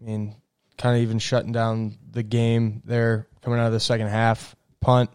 I 0.00 0.04
mean, 0.04 0.34
kind 0.80 0.96
of 0.96 1.02
even 1.02 1.18
shutting 1.18 1.52
down 1.52 1.98
the 2.10 2.22
game 2.22 2.80
there 2.86 3.28
coming 3.42 3.60
out 3.60 3.66
of 3.66 3.72
the 3.72 3.80
second 3.80 4.08
half, 4.08 4.56
punt, 4.80 5.10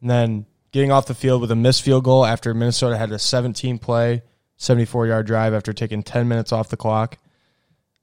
and 0.00 0.08
then 0.08 0.46
getting 0.70 0.92
off 0.92 1.06
the 1.06 1.14
field 1.14 1.40
with 1.40 1.50
a 1.50 1.56
missed 1.56 1.82
field 1.82 2.04
goal 2.04 2.24
after 2.24 2.54
Minnesota 2.54 2.96
had 2.96 3.10
a 3.10 3.18
17 3.18 3.78
play, 3.78 4.22
74 4.58 5.08
yard 5.08 5.26
drive 5.26 5.54
after 5.54 5.72
taking 5.72 6.02
10 6.04 6.28
minutes 6.28 6.52
off 6.52 6.68
the 6.68 6.76
clock. 6.76 7.18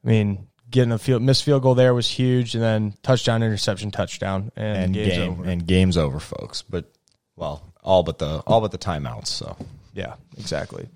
I 0.03 0.07
mean, 0.07 0.47
getting 0.69 0.91
a 0.91 0.99
field 0.99 1.21
missed 1.21 1.43
field 1.43 1.63
goal 1.63 1.73
there 1.73 1.93
was 1.93 2.07
huge, 2.07 2.53
and 2.53 2.61
then 2.63 2.93
touchdown, 3.01 3.43
interception, 3.43 3.91
touchdown, 3.91 4.51
and, 4.57 4.77
And 4.77 4.93
game's 4.93 5.13
game 5.13 5.31
over. 5.31 5.43
and 5.45 5.65
game's 5.65 5.97
over, 5.97 6.19
folks. 6.19 6.63
But 6.63 6.91
well, 7.37 7.63
all 7.81 8.03
but 8.03 8.17
the 8.19 8.39
all 8.45 8.59
but 8.59 8.71
the 8.71 8.77
timeouts. 8.77 9.27
So 9.27 9.55
Yeah, 9.93 10.15
exactly. 10.37 10.89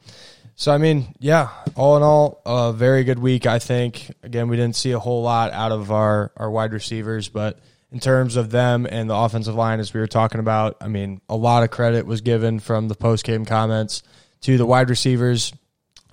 So 0.60 0.74
I 0.74 0.78
mean, 0.78 1.16
yeah, 1.20 1.52
all 1.78 1.96
in 1.96 2.04
all, 2.04 2.42
a 2.46 2.74
very 2.74 3.06
good 3.06 3.18
week. 3.18 3.46
I 3.46 3.60
think. 3.60 4.12
Again, 4.24 4.50
we 4.50 4.58
didn't 4.58 4.76
see 4.76 4.92
a 4.92 5.00
whole 5.00 5.24
lot 5.24 5.54
out 5.54 5.72
of 5.72 5.90
our 5.90 6.34
our 6.36 6.52
wide 6.52 6.74
receivers, 6.74 7.30
but 7.30 7.60
in 7.94 8.02
terms 8.02 8.36
of 8.36 8.52
them 8.52 8.86
and 8.86 9.10
the 9.10 9.16
offensive 9.16 9.56
line, 9.56 9.80
as 9.80 9.94
we 9.94 10.02
were 10.02 10.08
talking 10.08 10.42
about. 10.42 10.76
I 10.82 10.90
mean, 10.90 11.22
a 11.30 11.38
lot 11.38 11.64
of 11.64 11.72
credit 11.72 12.06
was 12.06 12.20
given 12.20 12.60
from 12.60 12.90
the 12.90 12.96
post 12.96 13.24
game 13.24 13.46
comments 13.46 14.04
to 14.42 14.58
the 14.58 14.66
wide 14.66 14.90
receivers 14.90 15.54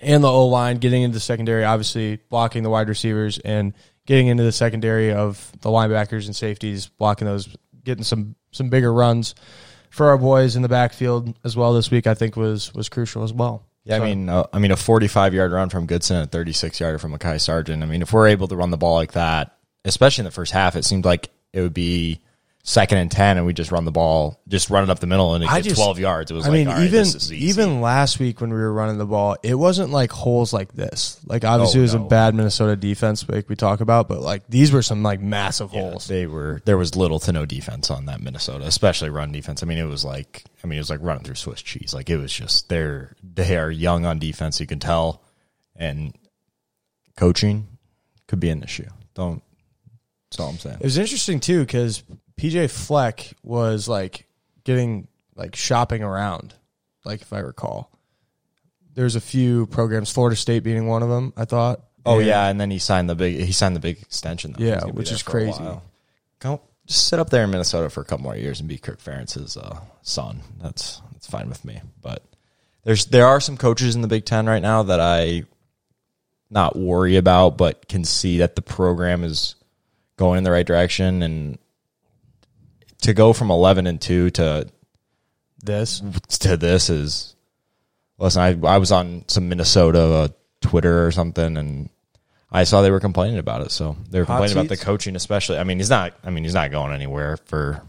and 0.01 0.23
the 0.23 0.31
O 0.31 0.47
line 0.47 0.77
getting 0.77 1.03
into 1.03 1.15
the 1.15 1.21
secondary, 1.21 1.65
obviously 1.65 2.21
blocking 2.29 2.63
the 2.63 2.71
wide 2.71 2.89
receivers 2.89 3.41
and 3.41 3.75
getting 4.07 4.29
into 4.29 4.45
the 4.45 4.53
secondary 4.53 5.13
of 5.13 5.51
the 5.61 5.71
linebackers 5.71 6.27
and 6.27 6.37
safeties, 6.37 6.87
blocking 6.87 7.27
those, 7.27 7.49
getting 7.83 8.05
some 8.05 8.37
some 8.53 8.69
bigger 8.69 8.93
runs 8.93 9.35
for 9.91 10.07
our 10.07 10.19
boys 10.19 10.55
in 10.55 10.63
the 10.63 10.69
backfield 10.69 11.37
as 11.43 11.57
well 11.57 11.75
this 11.75 11.91
week. 11.91 12.07
I 12.07 12.15
think 12.15 12.37
was 12.37 12.73
was 12.75 12.89
crucial 12.89 13.25
as 13.25 13.33
well. 13.33 13.66
Yeah, 13.87 13.99
So- 13.99 14.03
I 14.03 14.07
mean, 14.07 14.29
uh, 14.29 14.45
I 14.53 14.59
mean, 14.59 14.73
a 14.73 14.77
45 14.77 15.33
yard 15.33 15.53
run 15.53 15.69
from 15.71 15.87
Goodson, 15.87 16.17
a 16.17 16.27
36 16.27 16.81
yarder 16.81 16.99
from 16.99 17.17
Mekhi 17.17 17.41
Sargent. 17.41 17.83
I 17.83 17.87
mean, 17.87 18.03
if 18.03 18.13
we're 18.13 18.27
able 18.29 18.49
to 18.49 18.57
run 18.57 18.71
the 18.71 18.77
ball 18.77 18.95
like 18.97 19.13
that, 19.13 19.57
especially 19.85 20.23
in 20.23 20.27
the 20.27 20.33
first 20.33 20.53
half, 20.53 20.75
it 20.75 20.85
seemed 20.85 21.05
like 21.05 21.31
it 21.53 21.61
would 21.61 21.73
be 21.73 22.21
second 22.69 22.99
and 22.99 23.13
10, 23.13 23.37
and 23.37 23.47
we 23.47 23.53
just 23.53 23.71
run 23.71 23.85
the 23.85 23.93
ball, 23.93 24.43
just 24.49 24.71
run 24.71 24.83
it 24.83 24.91
up 24.91 24.99
the 24.99 25.07
middle, 25.07 25.35
and 25.35 25.45
it 25.45 25.49
I 25.49 25.61
just- 25.61 25.77
12 25.77 26.01
yards. 26.01 26.33
It 26.33 26.35
was 26.35 26.47
I 26.47 26.49
like, 26.49 26.59
mean, 26.59 26.67
right, 26.67 26.81
even 26.83 26.91
this 26.91 27.15
is 27.15 27.33
easy. 27.33 27.45
even 27.47 27.81
last 27.81 28.19
week 28.19 28.41
when 28.41 28.51
we 28.51 28.57
were 28.57 28.73
running 28.73 28.99
the 28.99 29.07
ball, 29.07 29.37
it 29.45 29.55
wasn't 29.55 29.91
like 29.91 30.11
holes 30.11 30.53
like 30.53 30.73
this. 30.73 31.21
Like 31.27 31.45
obviously 31.45 31.79
Oh, 31.79 31.83
it 31.83 31.85
was 31.85 31.95
no. 31.95 32.05
a 32.05 32.09
bad 32.09 32.35
Minnesota 32.35 32.75
defense, 32.75 33.25
like 33.29 33.49
we 33.49 33.55
talk 33.55 33.81
about, 33.81 34.09
but 34.09 34.21
like 34.21 34.43
these 34.49 34.73
were 34.73 34.83
some 34.83 35.05
like 35.05 35.21
massive 35.21 35.71
Yeah, 35.73 35.81
holes. 35.83 36.09
they 36.09 36.27
were 36.27 36.61
there 36.65 36.77
was 36.77 36.97
little 36.97 37.21
to 37.21 37.31
no 37.33 37.47
defense 37.47 37.89
on 37.89 38.07
that 38.07 38.21
Minnesota, 38.21 38.65
especially 38.67 39.11
run 39.11 39.31
defense. 39.31 39.63
I 39.63 39.67
mean, 39.67 39.79
it 39.79 39.85
was 39.87 40.05
like 40.05 40.43
I 40.65 40.67
mean, 40.67 40.79
it 40.79 40.81
was 40.81 40.91
like 40.91 41.01
running 41.03 41.23
through 41.23 41.37
Swiss 41.37 41.63
cheese. 41.63 41.95
Like 41.95 42.11
it 42.11 42.17
was 42.17 42.33
just 42.33 42.69
they're 42.69 43.15
they 43.23 43.57
are 43.57 43.71
young 43.71 44.05
on 44.05 44.19
defense. 44.19 44.59
You 44.59 44.67
can 44.67 44.81
tell, 44.81 45.23
and 45.77 46.13
coaching 47.17 47.69
could 48.27 48.41
be 48.41 48.51
an 48.51 48.65
issue. 48.65 48.89
Don't. 49.15 49.41
That's 50.31 50.41
all 50.41 50.49
I'm 50.51 50.59
saying. 50.59 50.79
It 50.81 50.85
was 50.85 50.99
interesting 50.99 51.39
too 51.39 51.61
because 51.61 52.03
PJ 52.39 52.71
Fleck 52.71 53.33
was 53.43 53.89
like 53.89 54.27
getting 54.65 55.09
like 55.35 55.57
shopping 55.57 56.03
around, 56.03 56.55
like 57.05 57.23
if 57.23 57.33
I 57.33 57.39
recall. 57.41 57.91
There's 58.95 59.15
a 59.17 59.21
few 59.21 59.67
programs, 59.67 60.11
Florida 60.11 60.37
State 60.37 60.61
being 60.63 60.87
one 60.87 61.03
of 61.03 61.09
them. 61.09 61.33
I 61.37 61.45
thought. 61.45 61.81
Oh 62.05 62.19
And- 62.19 62.27
yeah, 62.27 62.47
and 62.49 62.61
then 62.61 62.71
he 62.71 62.79
signed 62.79 63.11
the 63.11 63.15
big 63.15 63.37
he 63.41 63.53
signed 63.53 63.77
the 63.77 63.81
big 63.81 64.01
extension. 64.01 64.55
Though. 64.57 64.65
Yeah, 64.65 64.75
He's 64.75 64.81
gonna 64.83 64.93
be 64.93 64.99
which 64.99 65.13
is 65.13 65.23
crazy. 65.23 65.65
Go 66.39 66.61
just 66.87 67.09
sit 67.09 67.19
up 67.19 67.31
there 67.31 67.45
in 67.45 67.51
Minnesota 67.51 67.91
for 67.91 68.01
a 68.01 68.05
couple 68.05 68.23
more 68.25 68.37
years 68.37 68.61
and 68.61 68.69
be 68.69 68.79
Kirk 68.79 69.01
Ferentz's 69.03 69.57
uh, 69.57 69.81
son. 70.03 70.41
That's 70.63 71.01
that's 71.13 71.27
fine 71.27 71.49
with 71.49 71.65
me. 71.65 71.81
But 72.01 72.23
there's 72.85 73.07
there 73.07 73.27
are 73.27 73.41
some 73.41 73.57
coaches 73.57 73.95
in 73.97 74.03
the 74.03 74.09
Big 74.09 74.25
Ten 74.25 74.47
right 74.47 74.63
now 74.63 74.85
that 74.85 75.01
I 75.01 75.45
not 76.49 76.77
worry 76.77 77.17
about, 77.17 77.59
but 77.59 77.89
can 77.89 78.05
see 78.05 78.39
that 78.39 78.55
the 78.55 78.63
program 78.63 79.25
is 79.25 79.57
going 80.17 80.39
in 80.39 80.45
the 80.45 80.51
right 80.53 80.67
direction 80.67 81.23
and 81.23 81.59
to 83.07 83.15
go 83.15 83.33
from 83.33 83.53
eleven 83.53 83.87
and 83.87 84.01
two 84.01 84.31
to 84.31 84.69
this. 85.63 86.03
to 86.41 86.57
this 86.57 86.91
is 86.91 87.37
listen 88.19 88.43
I, 88.43 88.75
I 88.75 88.79
was 88.79 88.91
on 88.91 89.25
some 89.29 89.49
minnesota 89.49 90.01
uh, 90.01 90.29
twitter 90.61 91.07
or 91.07 91.13
something 91.13 91.57
and 91.57 91.89
i 92.51 92.65
saw 92.65 92.83
they 92.83 92.91
were 92.91 93.01
complaining 93.01 93.39
about 93.39 93.63
it. 93.63 93.71
So 93.71 93.97
they 94.11 94.19
were 94.19 94.25
Hot 94.25 94.39
complaining 94.39 94.59
about 94.59 94.69
the 94.69 94.85
coaching 94.85 95.15
especially. 95.15 95.59
I 95.59 95.65
mean 95.65 95.79
he's 95.79 95.91
not 95.91 96.15
i 96.25 96.31
mean 96.31 96.43
he's 96.43 96.55
not 96.55 96.73
going 96.73 96.93
anywhere 96.93 97.37
for 97.37 97.81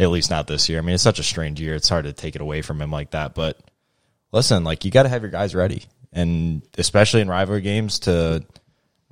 at 0.00 0.10
least 0.10 0.30
not 0.30 0.48
this 0.48 0.68
year. 0.68 0.78
I 0.78 0.82
mean 0.82 0.94
it's 0.94 1.02
such 1.04 1.20
a 1.20 1.24
strange 1.24 1.60
year. 1.60 1.76
It's 1.76 1.88
hard 1.88 2.04
to 2.04 2.12
take 2.12 2.34
it 2.34 2.40
away 2.40 2.62
from 2.62 2.82
him 2.82 2.90
like 2.90 3.12
that. 3.12 3.34
But 3.34 3.58
listen 4.32 4.64
like 4.64 4.84
you 4.84 4.90
got 4.90 5.04
to 5.04 5.08
have 5.08 5.22
your 5.22 5.30
guys 5.30 5.54
ready. 5.54 5.84
And 6.12 6.62
especially 6.76 7.20
in 7.20 7.28
rivalry 7.28 7.60
games 7.60 8.00
to 8.00 8.44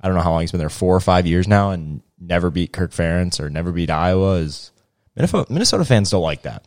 i 0.01 0.07
don't 0.07 0.17
know 0.17 0.23
how 0.23 0.31
long 0.31 0.41
he's 0.41 0.51
been 0.51 0.59
there 0.59 0.69
four 0.69 0.93
or 0.95 1.01
five 1.01 1.25
years 1.25 1.47
now 1.47 1.71
and 1.71 2.01
never 2.19 2.49
beat 2.49 2.73
kirk 2.73 2.91
ferentz 2.91 3.39
or 3.39 3.49
never 3.49 3.71
beat 3.71 3.89
iowa 3.89 4.35
is 4.35 4.71
minnesota, 5.15 5.51
minnesota 5.51 5.85
fans 5.85 6.09
don't 6.09 6.21
like 6.21 6.41
that 6.43 6.65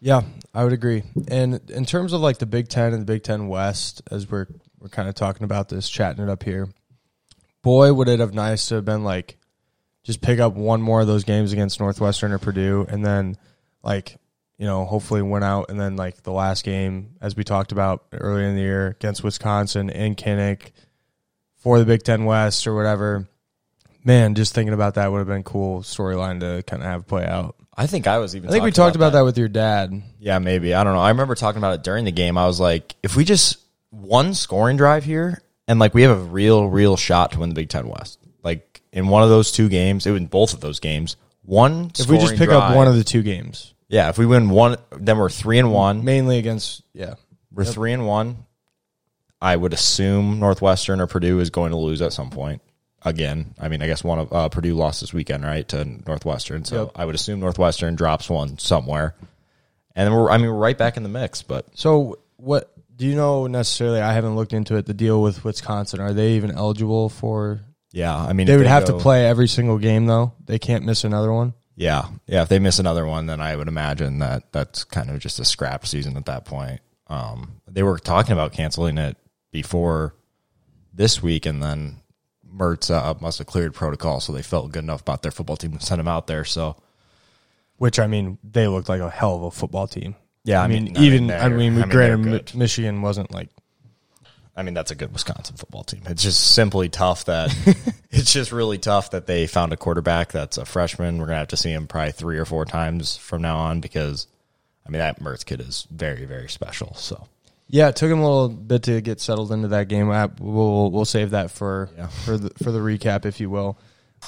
Yeah, 0.00 0.22
I 0.54 0.64
would 0.64 0.72
agree. 0.72 1.02
And 1.28 1.60
in 1.70 1.84
terms 1.84 2.12
of 2.12 2.20
like 2.20 2.38
the 2.38 2.46
Big 2.46 2.68
Ten 2.68 2.92
and 2.92 3.02
the 3.02 3.12
Big 3.12 3.22
Ten 3.22 3.48
West, 3.48 4.02
as 4.10 4.30
we're 4.30 4.46
we're 4.78 4.88
kind 4.88 5.08
of 5.08 5.14
talking 5.16 5.44
about 5.44 5.68
this, 5.68 5.88
chatting 5.88 6.22
it 6.22 6.30
up 6.30 6.44
here, 6.44 6.68
boy, 7.62 7.92
would 7.92 8.08
it 8.08 8.20
have 8.20 8.32
nice 8.32 8.68
to 8.68 8.76
have 8.76 8.84
been 8.84 9.02
like 9.02 9.38
just 10.04 10.20
pick 10.20 10.38
up 10.38 10.54
one 10.54 10.80
more 10.80 11.00
of 11.00 11.06
those 11.06 11.24
games 11.24 11.52
against 11.52 11.80
Northwestern 11.80 12.32
or 12.32 12.38
Purdue, 12.38 12.86
and 12.88 13.04
then 13.04 13.36
like 13.82 14.16
you 14.56 14.66
know 14.66 14.84
hopefully 14.84 15.22
win 15.22 15.42
out, 15.42 15.68
and 15.68 15.80
then 15.80 15.96
like 15.96 16.22
the 16.22 16.32
last 16.32 16.64
game, 16.64 17.16
as 17.20 17.36
we 17.36 17.44
talked 17.44 17.72
about 17.72 18.06
earlier 18.12 18.46
in 18.46 18.54
the 18.54 18.62
year 18.62 18.86
against 18.88 19.24
Wisconsin 19.24 19.90
in 19.90 20.14
Kinnick 20.14 20.70
for 21.56 21.78
the 21.78 21.84
Big 21.84 22.04
Ten 22.04 22.24
West 22.24 22.66
or 22.66 22.74
whatever. 22.74 23.28
Man, 24.04 24.34
just 24.34 24.54
thinking 24.54 24.74
about 24.74 24.94
that 24.94 25.10
would 25.10 25.18
have 25.18 25.26
been 25.26 25.42
cool 25.42 25.80
storyline 25.80 26.40
to 26.40 26.62
kind 26.62 26.82
of 26.82 26.88
have 26.88 27.06
play 27.06 27.26
out. 27.26 27.56
I 27.78 27.86
think 27.86 28.08
I 28.08 28.18
was 28.18 28.34
even. 28.34 28.48
I 28.48 28.52
think 28.52 28.64
we 28.64 28.72
talked 28.72 28.96
about 28.96 29.12
that 29.12 29.20
with 29.20 29.38
your 29.38 29.46
dad. 29.46 30.02
Yeah, 30.18 30.40
maybe. 30.40 30.74
I 30.74 30.82
don't 30.82 30.94
know. 30.94 31.00
I 31.00 31.10
remember 31.10 31.36
talking 31.36 31.58
about 31.58 31.74
it 31.74 31.84
during 31.84 32.04
the 32.04 32.10
game. 32.10 32.36
I 32.36 32.44
was 32.48 32.58
like, 32.58 32.96
if 33.04 33.14
we 33.14 33.24
just 33.24 33.58
one 33.90 34.34
scoring 34.34 34.76
drive 34.76 35.04
here, 35.04 35.40
and 35.68 35.78
like 35.78 35.94
we 35.94 36.02
have 36.02 36.18
a 36.18 36.20
real, 36.20 36.68
real 36.68 36.96
shot 36.96 37.32
to 37.32 37.38
win 37.38 37.50
the 37.50 37.54
Big 37.54 37.68
Ten 37.68 37.88
West. 37.88 38.18
Like 38.42 38.82
in 38.92 39.06
one 39.06 39.22
of 39.22 39.28
those 39.28 39.52
two 39.52 39.68
games, 39.68 40.06
it 40.06 40.10
was 40.10 40.22
both 40.22 40.54
of 40.54 40.60
those 40.60 40.80
games. 40.80 41.16
One. 41.42 41.92
If 41.96 42.08
we 42.08 42.18
just 42.18 42.34
pick 42.34 42.50
up 42.50 42.74
one 42.74 42.88
of 42.88 42.96
the 42.96 43.04
two 43.04 43.22
games, 43.22 43.74
yeah, 43.88 44.08
if 44.08 44.18
we 44.18 44.26
win 44.26 44.50
one, 44.50 44.76
then 44.90 45.16
we're 45.16 45.30
three 45.30 45.60
and 45.60 45.72
one. 45.72 46.04
mainly 46.04 46.38
against 46.38 46.82
yeah, 46.94 47.14
We're 47.52 47.64
three 47.64 47.92
and 47.92 48.04
one. 48.08 48.38
I 49.40 49.54
would 49.54 49.72
assume 49.72 50.40
Northwestern 50.40 51.00
or 51.00 51.06
Purdue 51.06 51.38
is 51.38 51.50
going 51.50 51.70
to 51.70 51.76
lose 51.76 52.02
at 52.02 52.12
some 52.12 52.30
point. 52.30 52.60
Again, 53.02 53.54
I 53.60 53.68
mean, 53.68 53.80
I 53.80 53.86
guess 53.86 54.02
one 54.02 54.18
of 54.18 54.32
uh, 54.32 54.48
Purdue 54.48 54.74
lost 54.74 55.00
this 55.00 55.12
weekend, 55.14 55.44
right, 55.44 55.66
to 55.68 55.84
Northwestern. 55.84 56.64
So 56.64 56.84
Yep. 56.86 56.92
I 56.96 57.04
would 57.04 57.14
assume 57.14 57.38
Northwestern 57.40 57.94
drops 57.94 58.28
one 58.28 58.58
somewhere, 58.58 59.14
and 59.94 60.06
then 60.06 60.12
we're. 60.18 60.30
I 60.30 60.36
mean, 60.38 60.48
we're 60.48 60.56
right 60.58 60.76
back 60.76 60.96
in 60.96 61.04
the 61.04 61.08
mix. 61.08 61.42
But 61.42 61.66
So 61.78 62.18
what 62.38 62.72
do 62.96 63.06
you 63.06 63.14
know 63.14 63.46
necessarily? 63.46 64.00
I 64.00 64.12
haven't 64.12 64.34
looked 64.34 64.52
into 64.52 64.74
it. 64.76 64.86
The 64.86 64.94
deal 64.94 65.22
with 65.22 65.44
Wisconsin 65.44 66.00
are 66.00 66.12
they 66.12 66.32
even 66.32 66.50
eligible 66.50 67.08
for? 67.08 67.60
yeah, 67.92 68.14
I 68.16 68.32
mean, 68.32 68.46
They 68.48 68.56
would 68.56 68.66
have 68.66 68.84
go- 68.86 68.96
to 68.96 69.02
play 69.02 69.26
every 69.26 69.46
single 69.48 69.78
game 69.78 70.06
though. 70.06 70.32
They 70.44 70.58
can't 70.58 70.84
miss 70.84 71.04
another 71.04 71.32
one. 71.32 71.54
Yeah, 71.76 72.06
yeah. 72.26 72.42
If 72.42 72.48
they 72.48 72.58
miss 72.58 72.80
another 72.80 73.06
one, 73.06 73.26
then 73.26 73.40
I 73.40 73.54
would 73.54 73.68
imagine 73.68 74.18
that 74.18 74.50
that's 74.50 74.82
kind 74.82 75.08
of 75.10 75.20
just 75.20 75.38
a 75.38 75.44
scrap 75.44 75.86
season 75.86 76.16
at 76.16 76.26
that 76.26 76.44
point. 76.44 76.80
Um, 77.06 77.60
they 77.68 77.84
were 77.84 77.98
talking 77.98 78.32
about 78.32 78.52
canceling 78.52 78.98
it 78.98 79.16
before 79.52 80.16
this 80.92 81.22
week, 81.22 81.46
and 81.46 81.62
then 81.62 82.00
Mertz 82.54 82.90
uh, 82.90 83.14
must 83.20 83.38
have 83.38 83.46
cleared 83.46 83.74
protocol, 83.74 84.20
so 84.20 84.32
they 84.32 84.42
felt 84.42 84.72
good 84.72 84.84
enough 84.84 85.02
about 85.02 85.22
their 85.22 85.30
football 85.30 85.56
team 85.56 85.76
to 85.76 85.84
send 85.84 86.00
him 86.00 86.08
out 86.08 86.26
there. 86.26 86.44
So 86.44 86.76
Which 87.76 87.98
I 87.98 88.06
mean, 88.06 88.38
they 88.42 88.66
looked 88.68 88.88
like 88.88 89.00
a 89.00 89.10
hell 89.10 89.36
of 89.36 89.42
a 89.42 89.50
football 89.50 89.86
team. 89.86 90.14
Yeah, 90.44 90.60
I, 90.60 90.64
I 90.64 90.68
mean, 90.68 90.84
mean, 90.84 90.96
even 90.96 91.30
I 91.30 91.48
mean, 91.48 91.74
I 91.74 91.80
mean, 91.80 91.88
granted, 91.88 91.92
they're 91.92 92.16
Mi- 92.18 92.30
good. 92.30 92.54
Michigan 92.54 93.02
wasn't 93.02 93.32
like 93.32 93.48
I 94.58 94.62
mean, 94.62 94.74
that's 94.74 94.90
a 94.90 94.96
good 94.96 95.12
Wisconsin 95.12 95.56
football 95.56 95.84
team. 95.84 96.02
It's 96.06 96.22
just 96.22 96.54
simply 96.54 96.88
tough 96.88 97.26
that 97.26 97.54
it's 98.10 98.32
just 98.32 98.50
really 98.50 98.78
tough 98.78 99.12
that 99.12 99.26
they 99.26 99.46
found 99.46 99.72
a 99.72 99.76
quarterback 99.76 100.32
that's 100.32 100.58
a 100.58 100.64
freshman. 100.64 101.18
We're 101.18 101.26
gonna 101.26 101.38
have 101.38 101.48
to 101.48 101.56
see 101.56 101.70
him 101.70 101.86
probably 101.86 102.10
three 102.10 102.38
or 102.38 102.44
four 102.44 102.64
times 102.64 103.16
from 103.16 103.40
now 103.40 103.58
on 103.58 103.80
because 103.80 104.26
I 104.84 104.90
mean 104.90 104.98
that 104.98 105.20
Mertz 105.20 105.46
kid 105.46 105.60
is 105.60 105.86
very 105.92 106.24
very 106.24 106.48
special. 106.48 106.94
So 106.94 107.28
Yeah, 107.70 107.88
it 107.88 107.96
took 107.96 108.10
him 108.10 108.20
a 108.20 108.22
little 108.22 108.48
bit 108.48 108.84
to 108.84 109.00
get 109.00 109.20
settled 109.20 109.52
into 109.52 109.68
that 109.68 109.88
game. 109.88 110.08
We'll 110.08 110.90
we'll 110.90 111.04
save 111.04 111.30
that 111.30 111.50
for 111.50 111.90
Yeah. 111.96 112.06
for 112.08 112.36
the 112.38 112.50
for 112.62 112.70
the 112.72 112.78
recap, 112.78 113.24
if 113.26 113.40
you 113.40 113.50
will. 113.50 113.78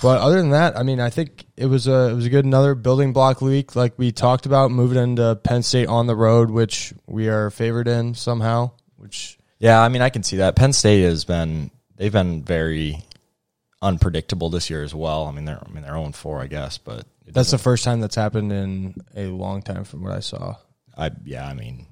But 0.02 0.20
other 0.20 0.36
than 0.36 0.50
that, 0.50 0.78
I 0.78 0.82
mean, 0.84 1.00
I 1.00 1.10
think 1.10 1.46
it 1.56 1.66
was 1.66 1.88
a 1.88 2.10
it 2.10 2.14
was 2.14 2.26
a 2.26 2.30
good 2.30 2.44
another 2.44 2.74
building 2.74 3.12
block 3.12 3.40
week, 3.40 3.74
like 3.74 3.94
we 3.98 4.12
talked 4.12 4.46
about, 4.46 4.70
moving 4.70 5.02
into 5.02 5.34
Penn 5.42 5.62
State 5.62 5.88
on 5.88 6.06
the 6.06 6.14
road, 6.14 6.50
which 6.50 6.92
we 7.06 7.28
are 7.28 7.50
favored 7.50 7.88
in 7.88 8.14
somehow. 8.14 8.70
Which 8.96 9.38
yeah, 9.58 9.80
I 9.82 9.88
mean 9.88 10.02
I 10.02 10.10
can 10.10 10.22
see 10.22 10.36
that 10.36 10.54
Penn 10.54 10.72
State 10.72 11.02
has 11.02 11.24
been 11.24 11.70
they've 11.96 12.12
been 12.12 12.44
very 12.44 13.02
unpredictable 13.82 14.50
this 14.50 14.68
year 14.70 14.82
as 14.82 14.94
well. 14.94 15.26
I 15.26 15.32
mean 15.32 15.44
they're 15.46 15.62
I 15.66 15.70
mean 15.70 15.82
they're 15.82 15.96
oh 15.96 16.04
own 16.04 16.12
four 16.12 16.40
I 16.40 16.46
guess, 16.46 16.78
but 16.78 17.06
that's 17.26 17.50
the 17.50 17.58
first 17.58 17.84
time 17.84 18.00
that's 18.00 18.16
happened 18.16 18.52
in 18.52 18.94
a 19.16 19.26
long 19.26 19.62
time, 19.62 19.84
from 19.84 20.02
what 20.02 20.12
I 20.12 20.20
saw. 20.20 20.56
I 20.96 21.10
yeah 21.24 21.46
I 21.48 21.54
mean 21.54 21.86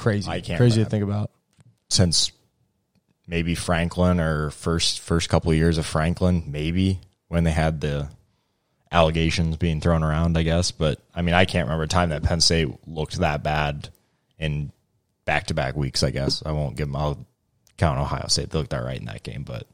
Crazy, 0.00 0.30
I 0.30 0.40
can't 0.40 0.58
crazy 0.58 0.82
to 0.82 0.88
think 0.88 1.04
about. 1.04 1.30
since 1.90 2.32
maybe 3.26 3.54
Franklin 3.54 4.18
or 4.18 4.50
first 4.50 5.00
first 5.00 5.28
couple 5.28 5.50
of 5.50 5.58
years 5.58 5.76
of 5.76 5.84
Franklin, 5.84 6.44
maybe 6.46 7.00
when 7.28 7.44
they 7.44 7.50
had 7.52 7.80
the 7.80 8.08
allegations 8.90 9.56
being 9.56 9.80
thrown 9.80 10.02
around, 10.02 10.38
I 10.38 10.42
guess. 10.42 10.70
But 10.70 11.00
I 11.14 11.22
mean, 11.22 11.34
I 11.34 11.44
can't 11.44 11.66
remember 11.66 11.84
a 11.84 11.88
time 11.88 12.08
that 12.08 12.22
Penn 12.22 12.40
State 12.40 12.68
looked 12.86 13.18
that 13.18 13.42
bad 13.42 13.90
in 14.38 14.72
back 15.26 15.46
to 15.48 15.54
back 15.54 15.76
weeks. 15.76 16.02
I 16.02 16.10
guess 16.10 16.42
I 16.46 16.52
won't 16.52 16.76
give 16.76 16.88
them. 16.88 16.96
I'll 16.96 17.26
count 17.76 18.00
Ohio 18.00 18.26
State. 18.28 18.50
They 18.50 18.58
looked 18.58 18.72
all 18.74 18.82
right 18.82 18.98
in 18.98 19.04
that 19.04 19.22
game, 19.22 19.42
but 19.42 19.66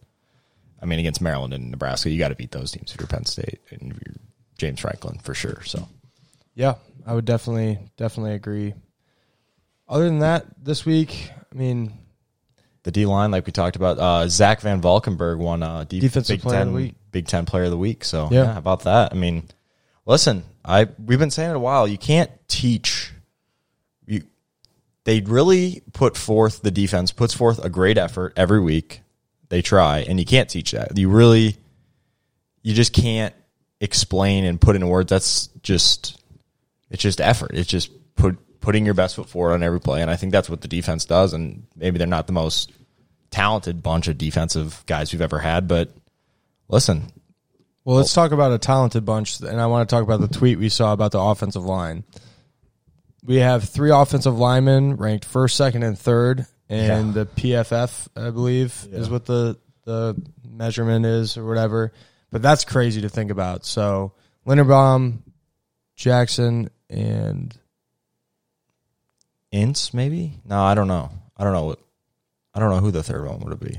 I 0.83 0.87
mean, 0.87 0.99
against 0.99 1.21
Maryland 1.21 1.54
and 1.54 1.71
Nebraska, 1.71 2.11
you 2.11 2.18
got 2.18 2.28
to 2.28 2.35
beat 2.35 2.50
those 2.50 2.73
teams 2.73 2.92
if 2.92 3.00
you're 3.00 3.06
Penn 3.06 3.26
State 3.26 3.61
and 3.71 3.92
if 3.92 3.99
you're 4.04 4.16
James 4.59 4.80
Franklin 4.80 5.18
for 5.23 5.35
sure. 5.35 5.62
So 5.64 5.88
Yeah, 6.56 6.75
I 7.06 7.14
would 7.14 7.25
definitely 7.25 7.78
definitely 7.97 8.35
agree. 8.35 8.75
Other 9.88 10.04
than 10.04 10.20
that, 10.20 10.46
this 10.62 10.84
week, 10.84 11.30
I 11.52 11.54
mean, 11.56 11.92
the 12.82 12.90
D 12.90 13.06
line, 13.06 13.30
like 13.30 13.46
we 13.46 13.52
talked 13.52 13.76
about. 13.76 13.98
Uh, 13.98 14.28
Zach 14.28 14.60
Van 14.60 14.80
Valkenburg 14.80 15.38
won 15.38 15.62
uh, 15.62 15.84
D- 15.84 16.00
Defensive 16.00 16.34
Big 16.34 16.42
Player 16.42 16.56
of 16.56 16.60
Ten 16.60 16.68
the 16.68 16.74
Week. 16.74 16.94
Big 17.12 17.26
Ten 17.26 17.46
Player 17.46 17.64
of 17.64 17.70
the 17.70 17.78
Week. 17.78 18.04
So 18.04 18.28
Yeah. 18.30 18.44
yeah. 18.44 18.58
about 18.58 18.82
that? 18.82 19.12
I 19.12 19.16
mean, 19.16 19.44
listen, 20.04 20.44
I 20.64 20.88
we've 21.04 21.18
been 21.18 21.30
saying 21.30 21.50
it 21.50 21.56
a 21.56 21.60
while. 21.60 21.86
You 21.86 21.98
can't 21.98 22.30
teach. 22.48 23.12
You 24.06 24.22
they 25.04 25.20
really 25.20 25.82
put 25.92 26.16
forth 26.16 26.62
the 26.62 26.70
defense 26.70 27.12
puts 27.12 27.32
forth 27.34 27.64
a 27.64 27.68
great 27.68 27.98
effort 27.98 28.32
every 28.36 28.60
week. 28.60 29.02
They 29.48 29.62
try, 29.62 30.00
and 30.00 30.18
you 30.18 30.26
can't 30.26 30.48
teach 30.48 30.72
that. 30.72 30.96
You 30.98 31.08
really, 31.08 31.56
you 32.62 32.74
just 32.74 32.92
can't 32.92 33.32
explain 33.80 34.44
and 34.44 34.60
put 34.60 34.74
into 34.74 34.88
words. 34.88 35.10
That's 35.10 35.46
just 35.62 36.20
it's 36.90 37.02
just 37.02 37.20
effort. 37.20 37.52
It's 37.54 37.68
just 37.68 37.90
put 38.16 38.36
putting 38.66 38.85
your 38.85 38.94
best 38.94 39.14
foot 39.14 39.28
forward 39.28 39.52
on 39.54 39.62
every 39.62 39.80
play, 39.80 40.02
and 40.02 40.11
I 40.11 40.16
think 40.16 40.32
that's 40.32 40.50
what 40.50 40.61
the 40.61 40.66
defense 40.66 41.04
does. 41.04 41.32
And 41.32 41.68
maybe 41.76 41.99
they're 41.99 42.06
not 42.08 42.26
the 42.26 42.32
most 42.32 42.73
talented 43.30 43.80
bunch 43.80 44.08
of 44.08 44.18
defensive 44.18 44.82
guys 44.87 45.12
we've 45.12 45.23
ever 45.23 45.38
had, 45.38 45.68
but 45.68 45.94
listen, 46.68 47.12
Well, 47.85 47.96
let's 47.96 48.12
talk 48.12 48.32
about 48.32 48.50
a 48.50 48.58
talented 48.58 49.04
bunch, 49.04 49.38
and 49.38 49.61
I 49.61 49.66
want 49.68 49.88
to 49.88 49.94
talk 49.94 50.02
about 50.02 50.20
the 50.20 50.26
tweet 50.26 50.58
we 50.58 50.68
saw 50.68 50.92
about 50.92 51.12
the 51.12 51.20
offensive 51.20 51.64
line. 51.64 52.02
We 53.25 53.37
have 53.37 53.68
three 53.68 53.92
offensive 53.92 54.37
linemen 54.37 54.96
ranked 54.96 55.25
first, 55.25 55.54
second, 55.56 55.85
and 55.85 55.96
third, 55.96 56.46
and 56.68 57.14
Yeah. 57.14 57.23
the 57.23 57.26
PFF, 57.26 58.08
I 58.16 58.30
believe, 58.30 58.88
is 58.90 59.08
what 59.08 59.26
the 59.26 59.58
the 59.85 60.20
measurement 60.44 61.06
is 61.06 61.37
or 61.37 61.46
whatever. 61.46 61.92
But 62.32 62.42
that's 62.42 62.64
crazy 62.64 63.02
to 63.02 63.08
think 63.08 63.30
about. 63.30 63.64
So 63.64 64.14
Linderbaum, 64.44 65.18
Jackson, 65.94 66.70
and 66.90 67.56
Ince 69.52 69.94
maybe. 69.94 70.40
No, 70.44 70.60
I 70.60 70.74
don't 70.74 70.88
know. 70.88 71.10
I 71.36 71.44
don't 71.44 71.52
know 71.52 71.64
what. 71.64 71.78
I 72.54 72.60
don't 72.60 72.70
know 72.70 72.80
who 72.80 72.90
the 72.90 73.02
third 73.02 73.26
one 73.26 73.40
would 73.40 73.60
be. 73.60 73.78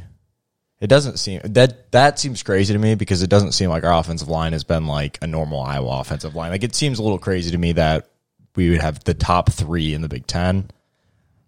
It 0.79 0.87
doesn't 0.87 1.17
seem 1.17 1.41
that 1.43 1.91
that 1.91 2.19
seems 2.19 2.43
crazy 2.43 2.73
to 2.73 2.79
me 2.79 2.95
because 2.95 3.23
it 3.23 3.29
doesn't 3.29 3.53
seem 3.53 3.69
like 3.69 3.83
our 3.83 3.93
offensive 3.93 4.27
line 4.27 4.53
has 4.53 4.63
been 4.63 4.85
like 4.85 5.17
a 5.21 5.27
normal 5.27 5.61
Iowa 5.61 5.99
offensive 5.99 6.35
line. 6.35 6.51
Like 6.51 6.63
it 6.63 6.75
seems 6.75 6.99
a 6.99 7.03
little 7.03 7.17
crazy 7.17 7.51
to 7.51 7.57
me 7.57 7.71
that 7.73 8.09
we 8.55 8.69
would 8.69 8.81
have 8.81 9.03
the 9.03 9.15
top 9.15 9.51
three 9.51 9.93
in 9.93 10.01
the 10.01 10.09
Big 10.09 10.27
Ten. 10.27 10.69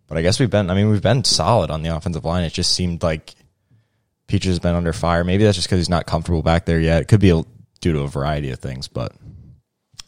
But 0.08 0.18
I 0.18 0.24
guess 0.24 0.40
we've 0.40 0.50
been. 0.50 0.72
I 0.72 0.74
mean, 0.74 0.90
we've 0.90 1.04
been 1.04 1.24
solid 1.24 1.70
on 1.70 1.84
the 1.84 1.96
offensive 1.96 2.26
line. 2.26 2.44
It 2.44 2.54
just 2.54 2.74
seemed 2.74 3.04
like 3.04 3.36
Peaches 4.30 4.50
has 4.50 4.60
been 4.60 4.76
under 4.76 4.94
fire. 4.94 5.24
Maybe 5.24 5.44
that's 5.44 5.56
just 5.56 5.68
because 5.68 5.80
he's 5.80 5.90
not 5.90 6.06
comfortable 6.08 6.44
back 6.44 6.66
there 6.66 6.80
yet. 6.80 7.02
It 7.02 7.08
could 7.08 7.20
be 7.20 7.32
a, 7.32 7.44
due 7.82 7.94
to 7.94 8.02
a 8.02 8.08
variety 8.08 8.52
of 8.52 8.60
things. 8.60 8.88
But 8.88 9.12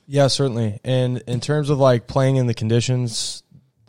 Yeah, 0.07 0.27
certainly. 0.27 0.79
And 0.83 1.23
in 1.27 1.39
terms 1.39 1.69
of 1.69 1.77
like 1.77 2.07
playing 2.07 2.35
in 2.35 2.45
the 2.47 2.53
conditions, 2.53 3.43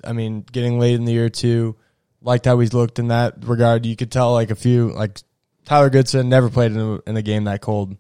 I 0.05 0.13
mean, 0.13 0.45
getting 0.51 0.79
late 0.79 0.95
in 0.95 1.05
the 1.05 1.13
year 1.13 1.29
too, 1.29 1.77
liked 2.21 2.45
how 2.45 2.59
he's 2.59 2.75
looked 2.75 2.99
in 2.99 3.09
that 3.09 3.45
regard. 3.45 3.87
You 3.87 3.97
could 3.97 4.13
tell 4.13 4.33
like 4.33 4.51
a 4.51 4.55
few 4.55 4.91
like 4.91 5.21
Tyler 5.65 5.91
Goodson 5.91 6.29
never 6.29 6.51
played 6.51 6.73
in 6.73 6.79
a, 6.79 6.99
in 7.07 7.17
a 7.17 7.23
game 7.23 7.45
that 7.45 7.61
cold 7.61 7.97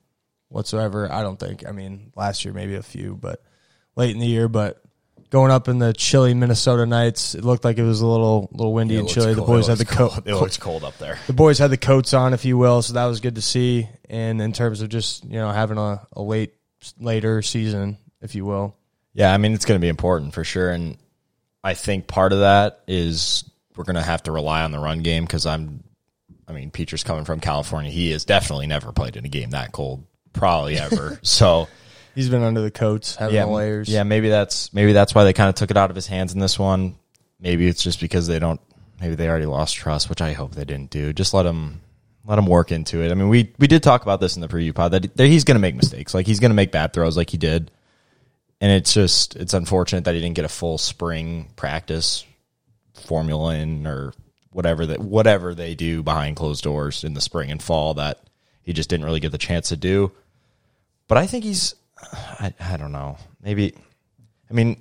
whatsoever. 0.49 1.11
I 1.11 1.23
don't 1.23 1.39
think. 1.39 1.67
I 1.67 1.73
mean, 1.73 2.13
last 2.15 2.45
year 2.45 2.55
maybe 2.55 2.75
a 2.75 2.83
few, 2.83 3.17
but 3.17 3.43
late 3.97 4.15
in 4.15 4.21
the 4.21 4.27
year. 4.27 4.49
But 4.49 4.83
going 5.31 5.51
up 5.51 5.69
in 5.69 5.79
the 5.79 5.93
chilly 5.93 6.35
Minnesota 6.35 6.87
nights, 6.87 7.35
it 7.35 7.45
looked 7.45 7.65
like 7.65 7.79
it 7.79 7.85
was 7.85 8.01
a 8.01 8.07
little 8.07 8.49
little 8.53 8.73
windy 8.73 8.97
and 8.97 9.09
chilly. 9.09 9.35
The 9.35 9.43
boys 9.43 9.67
had 9.67 9.79
the 9.79 9.85
coat. 9.85 10.27
It 10.27 10.35
looks 10.35 10.57
cold 10.57 10.85
up 10.85 10.99
there. 10.99 11.19
The 11.27 11.33
boys 11.33 11.59
had 11.59 11.71
the 11.71 11.77
coats 11.77 12.15
on, 12.15 12.35
if 12.35 12.45
you 12.45 12.57
will, 12.57 12.83
so 12.83 12.95
that 12.95 13.07
was 13.07 13.21
good 13.21 13.35
to 13.37 13.43
see. 13.43 13.89
And 14.09 14.41
in 14.41 14.53
terms 14.53 14.83
of 14.83 14.89
just 14.89 15.25
you 15.25 15.39
know 15.39 15.51
having 15.51 15.79
a, 15.79 16.07
a 16.13 16.23
late 16.23 16.55
later 17.01 17.43
season, 17.43 17.99
if 18.21 18.35
you 18.35 18.45
will. 18.45 18.77
Yeah, 19.15 19.33
I 19.33 19.39
mean 19.39 19.53
it's 19.53 19.65
going 19.65 19.79
to 19.79 19.83
be 19.83 19.89
important 19.89 20.35
for 20.35 20.45
sure, 20.45 20.71
and 20.71 20.97
I 21.64 21.75
think 21.75 22.07
part 22.07 22.33
of 22.33 22.40
that 22.40 22.81
is 22.87 23.49
we're 23.76 23.85
going 23.85 23.97
to 23.97 24.02
have 24.02 24.23
to 24.25 24.33
rely 24.33 24.62
on 24.62 24.73
the 24.73 24.78
run 24.78 25.02
game 25.02 25.25
because 25.25 25.47
I'm, 25.47 25.85
I 26.49 26.52
mean, 26.52 26.71
Peter's 26.71 27.04
coming 27.04 27.25
from 27.25 27.40
California. 27.40 27.90
He 27.90 28.11
has 28.11 28.25
definitely 28.25 28.66
never 28.66 28.92
played 28.92 29.16
in 29.16 29.25
a 29.25 29.28
game 29.28 29.50
that 29.50 29.73
cold, 29.73 30.04
probably 30.33 30.76
ever. 30.78 31.19
so 31.23 31.69
He's 32.14 32.28
been 32.28 32.42
under 32.42 32.61
the 32.61 32.71
coats, 32.71 33.16
having 33.16 33.35
yeah, 33.35 33.47
the 33.47 33.50
layers. 33.50 33.88
yeah, 33.88 34.02
maybe 34.02 34.28
that's 34.28 34.73
maybe 34.75 34.92
that's 34.92 35.14
why 35.14 35.25
they 35.25 35.33
kind 35.33 35.49
of 35.49 35.54
took 35.54 35.71
it 35.71 35.76
out 35.76 35.90
of 35.90 35.97
his 35.97 36.07
hands 36.07 36.35
in 36.35 36.40
this 36.40 36.59
one. 36.59 36.97
Maybe 37.40 37.66
it's 37.66 37.83
just 37.83 38.00
because 38.00 38.26
they 38.26 38.38
don't. 38.38 38.61
Maybe 39.00 39.14
they 39.14 39.28
already 39.28 39.47
lost 39.47 39.76
trust, 39.76 40.11
which 40.11 40.21
I 40.21 40.33
hope 40.33 40.54
they 40.54 40.64
didn't 40.64 40.90
do. 40.90 41.12
Just 41.12 41.33
let 41.33 41.46
him 41.46 41.81
let 42.25 42.38
him 42.38 42.46
work 42.46 42.70
into 42.70 43.03
it. 43.03 43.11
I 43.11 43.14
mean, 43.14 43.31
we 43.31 43.53
we 43.59 43.66
did 43.66 43.83
talk 43.83 44.03
about 44.03 44.20
this 44.20 44.37
in 44.37 44.42
the 44.42 44.48
preview 44.48 44.75
pod 44.75 44.92
that, 44.92 45.16
that 45.16 45.27
he's 45.27 45.44
going 45.44 45.55
to 45.55 45.61
make 45.61 45.75
mistakes. 45.75 46.12
Like 46.12 46.27
he's 46.27 46.38
going 46.38 46.51
to 46.51 46.55
make 46.55 46.70
bad 46.70 46.92
throws, 46.92 47.16
like 47.16 47.31
he 47.31 47.38
did 47.38 47.70
and 48.62 48.70
it's 48.70 48.94
just 48.94 49.35
it's 49.35 49.55
unfortunate 49.55 50.05
that 50.05 50.14
he 50.14 50.20
didn't 50.20 50.37
get 50.37 50.44
a 50.44 50.48
full 50.48 50.79
spring 50.79 51.48
practice 51.57 52.25
formula 52.94 53.57
in 53.57 53.87
or 53.87 54.14
whatever 54.53 54.87
that 54.87 55.01
whatever 55.01 55.53
they 55.53 55.75
do 55.75 56.03
behind 56.03 56.37
closed 56.37 56.62
doors 56.62 57.03
in 57.03 57.12
the 57.12 57.20
spring 57.20 57.51
and 57.51 57.61
fall 57.61 57.94
that 57.94 58.20
he 58.62 58.72
just 58.72 58.88
didn't 58.88 59.05
really 59.05 59.18
get 59.18 59.33
the 59.33 59.38
chance 59.38 59.70
to 59.70 59.77
do. 59.77 60.12
But 61.09 61.18
I 61.18 61.27
think 61.27 61.42
he's 61.42 61.75
I, 62.38 62.55
I 62.61 62.77
don't 62.77 62.92
know. 62.92 63.18
Maybe 63.42 63.75
I 64.48 64.55
mean 64.55 64.81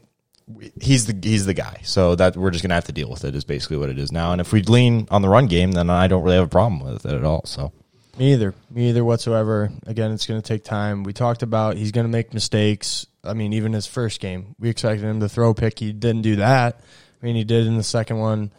he's 0.79 1.07
the 1.07 1.17
he's 1.27 1.47
the 1.47 1.55
guy. 1.55 1.81
So 1.83 2.13
that 2.15 2.37
we're 2.37 2.51
just 2.51 2.61
going 2.61 2.69
to 2.69 2.75
have 2.75 2.85
to 2.85 2.91
deal 2.91 3.09
with 3.09 3.25
it 3.25 3.35
is 3.35 3.45
basically 3.45 3.77
what 3.77 3.89
it 3.89 3.97
is 3.97 4.11
now. 4.11 4.31
And 4.31 4.39
if 4.39 4.53
we 4.53 4.61
lean 4.61 5.07
on 5.09 5.23
the 5.23 5.29
run 5.29 5.47
game 5.47 5.71
then 5.71 5.89
I 5.89 6.07
don't 6.07 6.21
really 6.21 6.35
have 6.35 6.45
a 6.45 6.49
problem 6.49 6.81
with 6.81 7.03
it 7.03 7.13
at 7.13 7.23
all. 7.23 7.41
So 7.45 7.73
Me 8.19 8.33
either. 8.33 8.53
Me 8.69 8.89
either 8.89 9.03
whatsoever. 9.03 9.71
Again, 9.87 10.11
it's 10.11 10.27
going 10.27 10.39
to 10.39 10.47
take 10.47 10.63
time. 10.63 11.03
We 11.03 11.13
talked 11.13 11.41
about 11.41 11.77
he's 11.77 11.91
going 11.91 12.05
to 12.05 12.11
make 12.11 12.31
mistakes. 12.31 13.07
I 13.23 13.33
mean, 13.33 13.53
even 13.53 13.73
his 13.73 13.87
first 13.87 14.19
game, 14.19 14.55
we 14.59 14.69
expected 14.69 15.05
him 15.05 15.19
to 15.19 15.29
throw 15.29 15.53
pick. 15.53 15.79
He 15.79 15.93
didn't 15.93 16.23
do 16.23 16.37
that. 16.37 16.79
I 17.21 17.25
mean, 17.25 17.35
he 17.35 17.43
did 17.43 17.67
in 17.67 17.77
the 17.77 17.83
second 17.83 18.17
one 18.17 18.51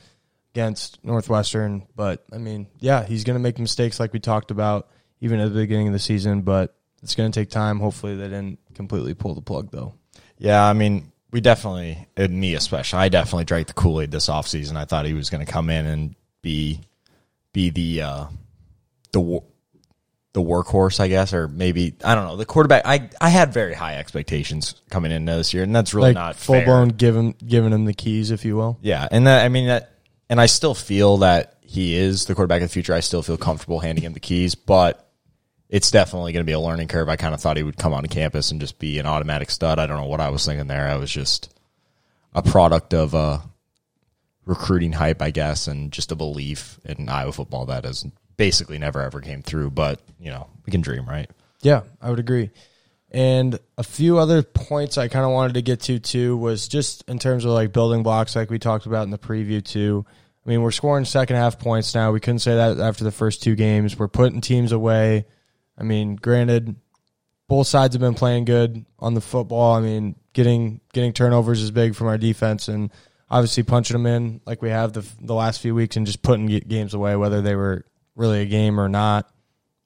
against 0.55 1.05
Northwestern. 1.05 1.87
But, 1.97 2.25
I 2.33 2.39
mean, 2.39 2.69
yeah, 2.79 3.05
he's 3.05 3.25
going 3.25 3.35
to 3.35 3.43
make 3.43 3.59
mistakes 3.59 3.99
like 3.99 4.13
we 4.13 4.21
talked 4.21 4.51
about 4.51 4.89
even 5.21 5.41
at 5.41 5.53
the 5.53 5.61
beginning 5.61 5.89
of 5.89 5.93
the 5.93 5.99
season. 5.99 6.43
But 6.43 6.75
it's 7.03 7.15
going 7.15 7.31
to 7.31 7.41
take 7.41 7.51
time. 7.51 7.81
Hopefully, 7.81 8.17
they 8.17 8.29
didn't 8.29 8.61
completely 8.75 9.15
pull 9.15 9.35
the 9.35 9.43
plug, 9.43 9.71
though. 9.73 9.95
Yeah, 10.39 10.65
I 10.65 10.73
mean, 10.73 11.13
we 11.33 11.41
definitely, 11.41 12.07
and 12.17 12.39
me 12.39 12.55
especially, 12.55 13.01
I 13.01 13.09
definitely 13.09 13.45
drank 13.45 13.67
the 13.67 13.73
Kool 13.73 14.01
Aid 14.01 14.11
this 14.11 14.29
offseason. 14.29 14.77
I 14.77 14.85
thought 14.85 15.07
he 15.07 15.15
was 15.15 15.31
going 15.31 15.45
to 15.45 15.51
come 15.51 15.71
in 15.71 15.87
and 15.87 16.15
be 16.43 16.81
be 17.53 17.71
the 17.71 18.03
uh, 18.03 18.27
the 19.13 19.43
the 20.35 20.41
workhorse, 20.43 20.99
I 20.99 21.09
guess, 21.09 21.33
or 21.35 21.47
maybe 21.49 21.95
I 22.05 22.15
don't 22.15 22.25
know 22.27 22.37
the 22.37 22.47
quarterback. 22.47 22.83
I 22.87 23.11
I 23.21 23.29
had 23.29 23.53
very 23.53 23.75
high 23.75 23.97
expectations 23.97 24.81
coming 24.91 25.13
into 25.13 25.33
this 25.33 25.53
year, 25.53 25.63
and 25.63 25.75
that's 25.77 25.93
really 25.93 26.11
Like 26.11 26.15
not 26.15 26.37
full 26.37 26.55
fair. 26.57 26.65
blown 26.65 26.89
giving 26.89 27.35
giving 27.47 27.73
him 27.73 27.85
the 27.85 27.93
keys, 27.95 28.31
if 28.31 28.45
you 28.45 28.57
will. 28.57 28.79
Yeah, 28.81 29.07
and 29.11 29.27
that, 29.27 29.45
I 29.45 29.49
mean 29.49 29.67
that, 29.67 29.93
and 30.31 30.41
I 30.41 30.47
still 30.47 30.75
feel 30.75 31.19
that 31.19 31.59
he 31.61 31.95
is 31.97 32.25
the 32.25 32.35
quarterback 32.35 32.63
of 32.63 32.69
the 32.69 32.73
future. 32.73 32.95
I 32.95 33.01
still 33.01 33.23
feel 33.23 33.37
comfortable 33.37 33.81
handing 33.81 34.05
him 34.05 34.13
the 34.15 34.21
keys, 34.21 34.55
but 34.55 35.07
it's 35.69 35.91
definitely 35.91 36.33
going 36.33 36.45
to 36.45 36.49
be 36.49 36.53
a 36.53 36.61
learning 36.61 36.89
curve. 36.89 37.09
I 37.09 37.17
kind 37.17 37.35
of 37.35 37.41
thought 37.41 37.57
he 37.57 37.63
would 37.63 37.79
come 37.79 37.95
on 37.95 38.05
campus 38.07 38.51
and 38.51 38.61
just 38.61 38.79
be 38.79 38.99
an 38.99 39.07
automatic 39.07 39.51
stud. 39.51 39.79
I 39.79 39.87
don't 39.87 39.97
know 39.99 40.07
what 40.07 40.21
I 40.21 40.29
was 40.31 40.45
thinking 40.45 40.67
there. 40.67 40.87
I 40.89 40.97
was 40.97 41.11
just 41.11 41.49
a 42.35 42.43
product 42.43 42.93
of 42.93 43.15
uh, 43.15 43.39
recruiting 44.45 44.93
hype, 44.93 45.23
I 45.23 45.31
guess, 45.31 45.69
and 45.69 45.93
just 45.93 46.13
a 46.13 46.17
belief 46.17 46.79
in 46.85 47.09
Iowa 47.09 47.33
football 47.33 47.67
that 47.67 47.85
has 47.85 48.05
basically 48.37 48.79
never 48.79 49.01
ever 49.01 49.21
came 49.21 49.43
through. 49.43 49.71
But 49.71 50.01
you 50.21 50.31
know, 50.31 50.49
we 50.67 50.71
can 50.71 50.81
dream, 50.81 51.07
right? 51.07 51.31
Yeah, 51.63 51.83
I 52.01 52.11
would 52.11 52.19
agree. 52.19 52.51
And 53.11 53.59
a 53.77 53.83
few 53.83 54.19
other 54.19 54.43
points 54.43 54.97
I 54.97 55.09
kind 55.09 55.25
of 55.25 55.33
wanted 55.33 55.55
to 55.55 55.63
get 55.63 55.81
to 55.83 55.99
too 55.99 56.37
was 56.37 56.67
just 56.67 57.05
in 57.09 57.19
terms 57.19 57.45
of 57.45 57.51
like 57.51 57.73
building 57.73 58.03
blocks, 58.03 58.35
like 58.35 58.51
we 58.51 58.59
talked 58.59 58.87
about 58.87 59.03
in 59.03 59.11
the 59.11 59.19
preview 59.19 59.63
too. 59.63 60.07
I 60.45 60.49
mean, 60.49 60.63
we're 60.63 60.73
scoring 60.73 61.05
second 61.05 61.37
half 61.37 61.59
points 61.59 61.95
now. 61.95 62.11
We 62.11 62.21
couldn't 62.21 62.41
say 62.41 62.57
that 62.57 62.81
after 62.81 63.05
the 63.05 63.13
first 63.13 63.43
two 63.43 63.55
games. 63.55 63.99
We're 63.99 64.09
putting 64.09 64.41
teams 64.41 64.73
away. 64.73 65.27
I 65.79 65.85
mean, 65.85 66.17
granted, 66.17 66.75
both 67.49 67.67
sides 67.67 67.95
have 67.95 68.01
been 68.01 68.15
playing 68.15 68.47
good 68.47 68.85
on 68.99 69.15
the 69.15 69.21
football. 69.21 69.75
I 69.75 69.81
mean, 69.81 70.17
getting 70.33 70.81
getting 70.93 71.13
turnovers 71.13 71.63
is 71.63 71.71
big 71.71 71.95
from 71.95 72.07
our 72.07 72.19
defense, 72.19 72.69
and 72.69 72.91
obviously 73.31 73.63
punching 73.63 73.95
them 73.95 74.07
in 74.07 74.41
like 74.47 74.63
we 74.63 74.71
have 74.71 74.95
the 74.95 75.07
the 75.21 75.35
last 75.35 75.61
few 75.61 75.75
weeks, 75.75 75.97
and 75.97 76.07
just 76.07 76.23
putting 76.23 76.47
games 76.47 76.95
away, 76.95 77.15
whether 77.15 77.43
they 77.43 77.55
were 77.55 77.85
really 78.15 78.41
a 78.43 78.47
game 78.47 78.79
or 78.81 78.89
not. 78.89 79.31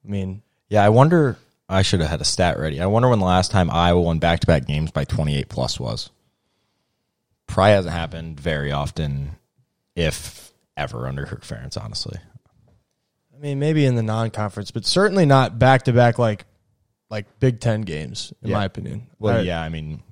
I 0.05 0.09
mean, 0.11 0.43
Yeah, 0.69 0.85
I 0.85 0.89
wonder. 0.89 1.37
I 1.69 1.83
should 1.83 2.01
have 2.01 2.11
had 2.11 2.21
a 2.21 2.25
stat 2.25 2.59
ready. 2.59 2.81
I 2.81 2.87
wonder 2.87 3.09
when 3.09 3.19
the 3.19 3.25
last 3.25 3.51
time 3.51 3.71
Iowa 3.71 4.01
won 4.01 4.19
back 4.21 4.41
to 4.41 4.47
back 4.47 4.67
games 4.67 4.91
by 4.93 5.05
28 5.05 5.49
plus 5.49 5.81
was. 5.81 6.11
Probably 7.47 7.73
hasn't 7.73 7.95
happened 7.95 8.39
very 8.41 8.73
often, 8.73 9.33
if 9.95 10.53
ever, 10.77 11.07
under 11.07 11.25
Kirk 11.25 11.43
Ferentz, 11.45 11.81
honestly. 11.81 12.19
I 13.35 13.39
mean, 13.39 13.59
maybe 13.59 13.85
in 13.85 13.95
the 13.97 14.03
non-conference, 14.03 14.71
but 14.71 14.85
certainly 14.87 15.27
not 15.27 15.59
back-to-back 15.59 16.19
like 16.19 16.45
like 17.09 17.39
Big 17.39 17.61
Ten 17.61 17.83
games, 17.83 18.33
in 18.43 18.51
Yeah. 18.51 18.57
my 18.57 18.65
opinion. 18.65 19.07
Well, 19.21 19.37
I- 19.39 19.43
yeah, 19.43 19.61
I 19.62 19.69
mean, 19.69 20.03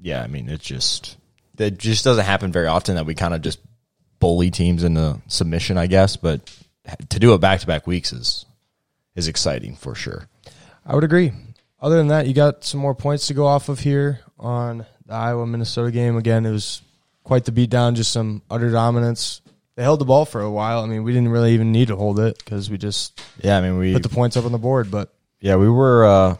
yeah, 0.00 0.22
I 0.22 0.26
mean, 0.28 0.48
it 0.48 0.60
just 0.60 1.16
it 1.58 1.76
just 1.76 2.04
doesn't 2.04 2.24
happen 2.24 2.52
very 2.52 2.68
often 2.68 2.94
that 2.94 3.04
we 3.04 3.14
kind 3.14 3.34
of 3.34 3.42
just 3.42 3.58
bully 4.20 4.50
teams 4.50 4.82
into 4.84 5.20
submission, 5.26 5.76
I 5.76 5.88
guess. 5.88 6.16
But 6.16 6.40
to 7.08 7.18
do 7.18 7.34
it 7.34 7.40
back 7.40 7.60
to 7.60 7.66
back 7.66 7.86
weeks 7.86 8.12
is 8.12 8.44
is 9.14 9.28
exciting 9.28 9.74
for 9.76 9.94
sure. 9.94 10.28
I 10.86 10.94
would 10.94 11.04
agree. 11.04 11.32
Other 11.80 11.96
than 11.96 12.08
that, 12.08 12.26
you 12.26 12.34
got 12.34 12.64
some 12.64 12.80
more 12.80 12.94
points 12.94 13.26
to 13.28 13.34
go 13.34 13.46
off 13.46 13.68
of 13.68 13.80
here 13.80 14.20
on 14.38 14.86
the 15.06 15.14
Iowa 15.14 15.46
Minnesota 15.46 15.90
game. 15.90 16.16
Again, 16.16 16.44
it 16.46 16.50
was 16.50 16.82
quite 17.22 17.44
the 17.44 17.52
beatdown, 17.52 17.94
just 17.94 18.10
some 18.10 18.42
utter 18.50 18.70
dominance. 18.70 19.42
they 19.76 19.82
held 19.82 20.00
the 20.00 20.04
ball 20.04 20.24
for 20.24 20.40
a 20.40 20.50
while. 20.50 20.82
I 20.82 20.86
mean, 20.86 21.04
we 21.04 21.12
didn't 21.12 21.28
really 21.28 21.52
even 21.52 21.70
need 21.72 21.88
to 21.88 21.96
hold 21.96 22.18
it 22.18 22.38
because 22.38 22.70
we 22.70 22.78
just 22.78 23.20
Yeah, 23.42 23.58
I 23.58 23.60
mean 23.60 23.78
we 23.78 23.92
put 23.92 24.02
the 24.02 24.08
points 24.08 24.36
up 24.36 24.44
on 24.44 24.52
the 24.52 24.58
board. 24.58 24.90
But 24.90 25.12
Yeah, 25.40 25.56
we 25.56 25.68
were. 25.68 26.04
Uh, 26.06 26.36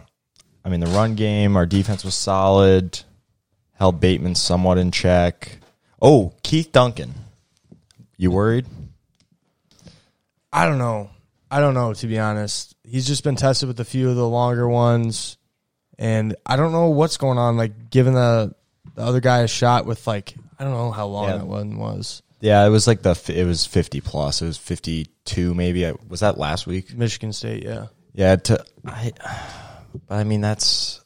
I 0.65 0.69
mean, 0.71 0.81
the 0.81 0.87
run 0.87 1.15
game, 1.15 1.57
our 1.57 1.67
defense 1.67 2.05
was 2.05 2.15
solid. 2.15 3.01
Held 3.75 4.01
Bateman 4.01 4.35
somewhat 4.35 4.77
in 4.77 4.91
check. 4.91 5.59
Oh, 6.03 6.35
Keith 6.43 6.73
Duncan. 6.73 7.15
You 8.17 8.33
worried? 8.33 8.67
I 10.53 10.67
don't 10.67 10.79
know. 10.79 11.11
I 11.51 11.61
don't 11.61 11.75
know 11.75 11.93
to 11.95 12.07
be 12.07 12.19
honest. 12.19 12.75
He's 12.85 13.07
just 13.07 13.25
been 13.25 13.37
tested 13.37 13.69
with 13.69 13.81
a 13.81 13.85
few 13.85 14.11
of 14.11 14.17
the 14.17 14.29
longer 14.29 14.69
ones, 14.69 15.39
and 15.99 16.37
I 16.45 16.57
don't 16.57 16.73
know 16.73 16.91
what's 16.91 17.17
going 17.17 17.39
on. 17.39 17.57
Like 17.57 17.91
giving 17.91 18.15
the 18.15 18.55
the 18.95 19.03
other 19.03 19.21
guy 19.21 19.39
a 19.41 19.49
shot 19.49 19.87
with 19.87 20.07
like 20.07 20.35
I 20.59 20.65
don't 20.65 20.73
know 20.75 20.91
how 20.91 21.07
long 21.07 21.29
Yeah. 21.29 21.39
that 21.39 21.47
one 21.47 21.79
was. 21.79 22.23
Yeah, 22.41 22.65
it 22.65 22.69
was 22.71 22.87
like 22.87 23.03
the. 23.03 23.21
It 23.35 23.45
was 23.45 23.67
fifty 23.67 24.01
plus. 24.01 24.43
It 24.43 24.47
was 24.47 24.59
fifty 24.59 25.09
two, 25.25 25.55
maybe. 25.55 25.87
I- 25.87 25.95
Was 26.09 26.21
that 26.21 26.39
last 26.39 26.67
week? 26.67 26.95
Michigan 26.97 27.33
State, 27.33 27.65
yeah. 27.65 27.87
Yeah. 28.15 28.37
To 28.37 28.65
I. 28.87 29.13
But 30.07 30.15
I 30.17 30.25
mean, 30.25 30.41
that's. 30.41 31.01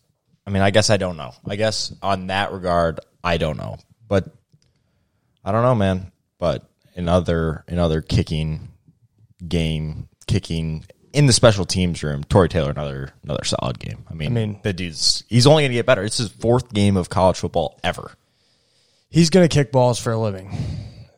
I 0.46 0.50
mean, 0.50 0.62
I 0.62 0.70
guess 0.70 0.90
I 0.90 0.96
don't 0.98 1.16
know. 1.16 1.32
I 1.46 1.56
guess 1.56 1.94
on 2.02 2.26
that 2.26 2.52
regard, 2.52 3.00
I 3.24 3.36
don't 3.38 3.56
know. 3.56 3.78
But 4.08 4.26
I 5.44 5.52
don't 5.52 5.62
know, 5.62 5.74
man. 5.76 6.10
But 6.38 6.68
in 6.96 7.08
other 7.08 7.64
in 7.68 7.78
other 7.78 8.02
kicking 8.02 8.68
game, 9.48 10.08
kicking 10.26 10.84
in 11.12 11.26
the 11.26 11.32
special 11.32 11.64
teams 11.64 12.02
room, 12.02 12.24
Tory 12.24 12.48
Taylor 12.48 12.70
another 12.70 13.12
another 13.22 13.44
solid 13.44 13.78
game. 13.78 14.04
I 14.10 14.14
mean, 14.14 14.28
I 14.28 14.34
mean- 14.34 14.60
the 14.62 14.72
dude's 14.72 15.24
he's 15.28 15.46
only 15.46 15.64
gonna 15.64 15.74
get 15.74 15.86
better. 15.86 16.02
It's 16.04 16.18
his 16.18 16.28
fourth 16.30 16.72
game 16.72 16.96
of 16.96 17.08
college 17.08 17.38
football 17.38 17.78
ever. 17.84 18.12
He's 19.10 19.28
gonna 19.30 19.48
kick 19.48 19.72
balls 19.72 19.98
for 19.98 20.12
a 20.12 20.18
living. 20.18 20.56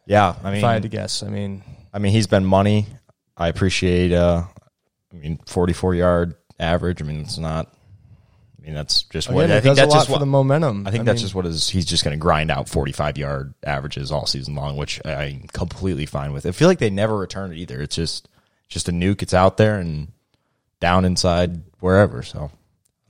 Yeah, 0.07 0.35
I 0.43 0.49
mean, 0.51 0.59
If 0.59 0.65
I 0.65 0.73
had 0.75 0.83
to 0.83 0.89
guess, 0.89 1.23
I 1.23 1.29
mean, 1.29 1.63
I 1.93 1.99
mean, 1.99 2.13
he's 2.13 2.27
been 2.27 2.45
money. 2.45 2.87
I 3.37 3.49
appreciate. 3.49 4.13
uh 4.13 4.45
I 5.13 5.17
mean, 5.17 5.39
forty-four 5.47 5.95
yard 5.95 6.35
average. 6.59 7.01
I 7.01 7.05
mean, 7.05 7.21
it's 7.21 7.39
not. 7.39 7.73
I 8.65 8.67
mean, 8.67 8.75
that's 8.75 9.03
just 9.03 9.29
what 9.29 9.45
again, 9.45 9.59
I 9.59 9.61
think. 9.61 9.77
That's 9.77 9.93
just 9.93 10.07
for 10.07 10.13
what 10.13 10.19
the 10.21 10.27
momentum. 10.27 10.87
I 10.87 10.91
think 10.91 11.05
that's 11.05 11.19
mean, 11.19 11.25
just 11.25 11.35
what 11.35 11.45
is. 11.45 11.69
He's 11.69 11.85
just 11.85 12.03
going 12.03 12.17
to 12.17 12.21
grind 12.21 12.51
out 12.51 12.67
forty-five 12.67 13.19
yard 13.19 13.53
averages 13.63 14.11
all 14.11 14.25
season 14.25 14.55
long, 14.55 14.79
which 14.79 15.01
I- 15.05 15.13
I'm 15.25 15.41
completely 15.53 16.07
fine 16.07 16.33
with. 16.33 16.47
I 16.47 16.53
feel 16.53 16.69
like 16.69 16.79
they 16.79 16.89
never 16.89 17.17
return 17.17 17.53
it 17.53 17.59
either. 17.59 17.83
It's 17.83 17.95
just 17.95 18.29
just 18.69 18.89
a 18.89 18.93
nuke. 18.93 19.21
It's 19.21 19.35
out 19.35 19.59
there 19.59 19.79
and 19.79 20.09
down 20.81 21.05
inside 21.05 21.63
wherever. 21.81 22.23
So 22.23 22.51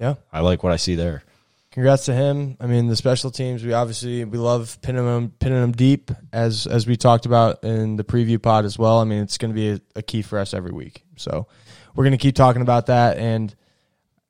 yeah. 0.01 0.15
I 0.33 0.41
like 0.41 0.65
what 0.65 0.73
I 0.73 0.77
see 0.77 0.97
there. 0.97 1.23
Congrats 1.71 2.05
to 2.07 2.15
him. 2.15 2.57
I 2.61 2.67
mean, 2.67 2.87
the 2.89 2.97
special 2.97 3.31
teams. 3.31 3.65
We 3.65 3.73
obviously 3.73 4.25
we 4.25 4.39
love 4.39 4.79
pinning 4.83 5.05
them 5.05 5.33
pinning 5.39 5.61
them 5.61 5.73
deep 5.73 6.11
as 6.33 6.67
as 6.67 6.87
we 6.87 6.97
talked 6.97 7.27
about 7.27 7.63
in 7.63 7.97
the 7.97 8.05
preview 8.05 8.43
pod 8.43 8.65
as 8.65 8.77
well. 8.77 8.99
I 8.99 9.05
mean, 9.05 9.23
it's 9.23 9.39
going 9.39 9.53
to 9.53 9.55
be 9.55 9.71
a, 9.71 9.81
a 9.97 10.03
key 10.03 10.23
for 10.23 10.39
us 10.39 10.53
every 10.53 10.73
week. 10.73 11.03
So 11.17 11.47
we're 11.95 12.05
going 12.05 12.13
to 12.13 12.19
keep 12.19 12.35
talking 12.35 12.63
about 12.63 12.87
that. 12.87 13.19
And 13.19 13.55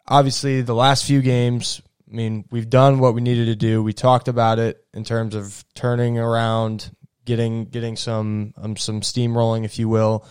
obviously, 0.06 0.62
the 0.62 0.74
last 0.74 1.04
few 1.04 1.22
games. 1.22 1.80
I 2.10 2.14
mean, 2.14 2.44
we've 2.50 2.68
done 2.68 2.98
what 2.98 3.14
we 3.14 3.20
needed 3.20 3.46
to 3.46 3.56
do. 3.56 3.82
We 3.82 3.92
talked 3.92 4.28
about 4.28 4.58
it 4.58 4.84
in 4.92 5.04
terms 5.04 5.34
of 5.34 5.64
turning 5.74 6.18
around, 6.18 6.94
getting 7.24 7.64
getting 7.66 7.96
some 7.96 8.54
um, 8.56 8.76
some 8.76 9.02
steam 9.02 9.36
rolling, 9.36 9.64
if 9.64 9.78
you 9.78 9.88
will, 9.88 10.26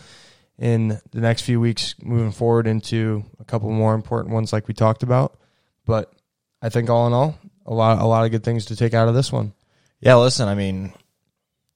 in 0.57 0.99
the 1.12 1.19
next 1.19 1.41
few 1.41 1.59
weeks, 1.59 1.95
moving 2.01 2.31
forward 2.31 2.67
into 2.67 3.25
a 3.39 3.45
couple 3.45 3.69
more 3.71 3.95
important 3.95 4.33
ones, 4.33 4.53
like 4.53 4.67
we 4.67 4.73
talked 4.73 5.03
about. 5.03 5.38
But 5.86 6.13
I 6.62 6.69
think 6.69 6.89
all 6.89 7.07
in 7.07 7.13
all, 7.13 7.38
a 7.65 7.73
lot 7.73 7.99
a 7.99 8.05
lot 8.05 8.25
of 8.25 8.31
good 8.31 8.43
things 8.43 8.65
to 8.65 8.75
take 8.75 8.93
out 8.93 9.07
of 9.07 9.15
this 9.15 9.31
one. 9.31 9.53
Yeah, 9.99 10.15
listen, 10.15 10.47
I 10.47 10.55
mean, 10.55 10.93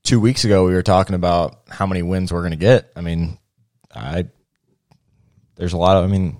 two 0.03 0.19
weeks 0.19 0.45
ago 0.45 0.65
we 0.65 0.73
were 0.73 0.83
talking 0.83 1.15
about 1.15 1.61
how 1.69 1.85
many 1.85 2.01
wins 2.01 2.31
we're 2.31 2.41
going 2.41 2.51
to 2.51 2.57
get. 2.57 2.91
I 2.95 3.01
mean, 3.01 3.37
I 3.93 4.27
there's 5.55 5.73
a 5.73 5.77
lot 5.77 5.97
of. 5.97 6.03
I 6.03 6.07
mean, 6.07 6.37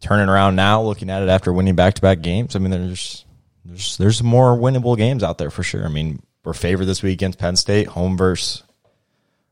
turning 0.00 0.28
around 0.28 0.56
now, 0.56 0.82
looking 0.82 1.10
at 1.10 1.22
it 1.22 1.28
after 1.28 1.52
winning 1.52 1.74
back 1.74 1.94
to 1.94 2.02
back 2.02 2.20
games. 2.20 2.56
I 2.56 2.58
mean, 2.58 2.70
there's 2.70 3.24
there's 3.64 3.96
there's 3.96 4.22
more 4.22 4.56
winnable 4.56 4.96
games 4.96 5.22
out 5.22 5.38
there 5.38 5.50
for 5.50 5.62
sure. 5.62 5.84
I 5.84 5.88
mean, 5.88 6.22
we're 6.44 6.52
favored 6.52 6.86
this 6.86 7.02
week 7.02 7.14
against 7.14 7.38
Penn 7.38 7.56
State, 7.56 7.88
home 7.88 8.16
versus 8.16 8.62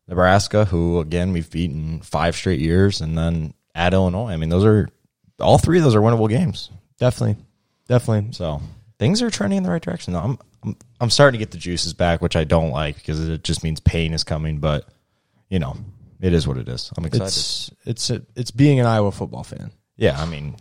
Nebraska, 0.09 0.65
who 0.65 1.01
again 1.01 1.33
we've 1.33 1.51
beaten 1.51 2.01
five 2.01 2.37
straight 2.37 2.61
years, 2.61 3.01
and 3.01 3.17
then 3.17 3.55
at 3.75 3.93
Illinois. 3.93 4.33
I 4.33 4.37
mean, 4.37 4.49
those 4.49 4.65
are 4.65 4.89
all 5.41 5.59
three 5.59 5.79
of 5.79 5.85
those 5.85 5.95
are 5.95 6.01
winnable 6.01 6.29
games. 6.29 6.71
Definitely, 6.99 7.43
definitely. 7.89 8.33
So 8.33 8.63
things 8.99 9.23
are 9.23 9.31
trending 9.31 9.59
in 9.59 9.63
the 9.63 9.71
right 9.71 9.83
direction. 9.83 10.15
Though. 10.15 10.21
I'm, 10.21 10.39
I'm 10.63 10.77
I'm 11.01 11.11
starting 11.11 11.39
to 11.39 11.45
get 11.45 11.51
the 11.51 11.59
juices 11.59 11.93
back, 11.93 12.23
which 12.23 12.37
I 12.37 12.45
don't 12.45 12.71
like 12.71 12.97
because 12.97 13.29
it 13.29 13.45
just 13.45 13.63
means 13.63 13.81
pain 13.81 14.15
is 14.15 14.25
coming. 14.25 14.59
But 14.59 14.89
you 15.51 15.59
know, 15.59 15.77
it 16.21 16.33
is 16.33 16.47
what 16.47 16.57
it 16.57 16.69
is. 16.69 16.93
I'm 16.97 17.05
excited. 17.05 17.27
It's 17.27 17.71
it's 17.85 18.11
it's 18.11 18.51
being 18.51 18.81
an 18.81 18.87
Iowa 18.87 19.13
football 19.13 19.45
fan. 19.45 19.71
Yeah, 19.97 20.21
I 20.21 20.27
mean, 20.27 20.57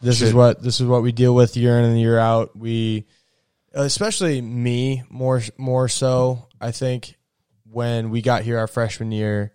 This 0.00 0.22
is 0.22 0.32
what 0.32 0.62
this 0.62 0.80
is 0.80 0.86
what 0.86 1.02
we 1.02 1.12
deal 1.12 1.34
with 1.34 1.56
year 1.56 1.78
in 1.78 1.84
and 1.84 2.00
year 2.00 2.18
out. 2.18 2.56
We, 2.56 3.06
especially 3.72 4.40
me, 4.40 5.02
more 5.10 5.42
more 5.58 5.88
so. 5.88 6.48
I 6.60 6.70
think 6.70 7.16
when 7.70 8.10
we 8.10 8.22
got 8.22 8.42
here 8.42 8.58
our 8.58 8.66
freshman 8.66 9.12
year. 9.12 9.52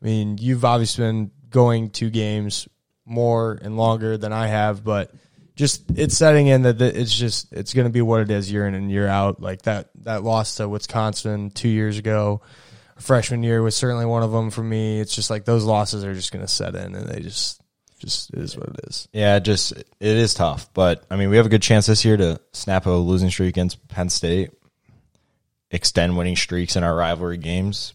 I 0.00 0.04
mean, 0.04 0.38
you've 0.38 0.64
obviously 0.64 1.04
been 1.04 1.30
going 1.48 1.90
to 1.90 2.10
games 2.10 2.68
more 3.06 3.58
and 3.62 3.76
longer 3.76 4.18
than 4.18 4.32
I 4.32 4.48
have, 4.48 4.84
but 4.84 5.10
just 5.54 5.84
it's 5.96 6.16
setting 6.16 6.48
in 6.48 6.62
that 6.62 6.80
it's 6.82 7.16
just 7.16 7.52
it's 7.52 7.72
going 7.72 7.86
to 7.86 7.92
be 7.92 8.02
what 8.02 8.20
it 8.20 8.30
is 8.30 8.52
year 8.52 8.66
in 8.66 8.74
and 8.74 8.90
year 8.90 9.08
out. 9.08 9.40
Like 9.40 9.62
that 9.62 9.88
that 10.02 10.22
loss 10.22 10.56
to 10.56 10.68
Wisconsin 10.68 11.50
two 11.50 11.68
years 11.68 11.96
ago, 11.98 12.42
freshman 12.98 13.42
year 13.42 13.62
was 13.62 13.74
certainly 13.74 14.04
one 14.04 14.22
of 14.22 14.32
them 14.32 14.50
for 14.50 14.62
me. 14.62 15.00
It's 15.00 15.14
just 15.14 15.30
like 15.30 15.46
those 15.46 15.64
losses 15.64 16.04
are 16.04 16.14
just 16.14 16.30
going 16.30 16.44
to 16.44 16.52
set 16.52 16.74
in, 16.74 16.94
and 16.94 17.08
they 17.08 17.20
just 17.20 17.60
just 17.98 18.34
is 18.34 18.56
what 18.56 18.68
it 18.68 18.80
is. 18.88 19.08
yeah, 19.12 19.38
just 19.38 19.72
it 19.72 19.86
is 20.00 20.34
tough. 20.34 20.72
But 20.74 21.04
I 21.10 21.16
mean, 21.16 21.30
we 21.30 21.36
have 21.36 21.46
a 21.46 21.50
good 21.50 21.62
chance 21.62 21.86
this 21.86 22.04
year 22.04 22.16
to 22.16 22.40
snap 22.52 22.86
a 22.86 22.90
losing 22.90 23.30
streak 23.30 23.48
against 23.48 23.86
Penn 23.88 24.10
State, 24.10 24.50
extend 25.70 26.16
winning 26.16 26.36
streaks 26.36 26.76
in 26.76 26.84
our 26.84 26.94
rivalry 26.94 27.38
games. 27.38 27.94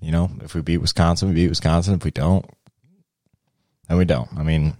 You 0.00 0.12
know, 0.12 0.30
if 0.42 0.54
we 0.54 0.62
beat 0.62 0.78
Wisconsin, 0.78 1.28
we 1.28 1.34
beat 1.34 1.48
Wisconsin. 1.48 1.94
If 1.94 2.04
we 2.04 2.12
don't, 2.12 2.46
then 3.88 3.98
we 3.98 4.04
don't. 4.04 4.28
I 4.36 4.44
mean, 4.44 4.74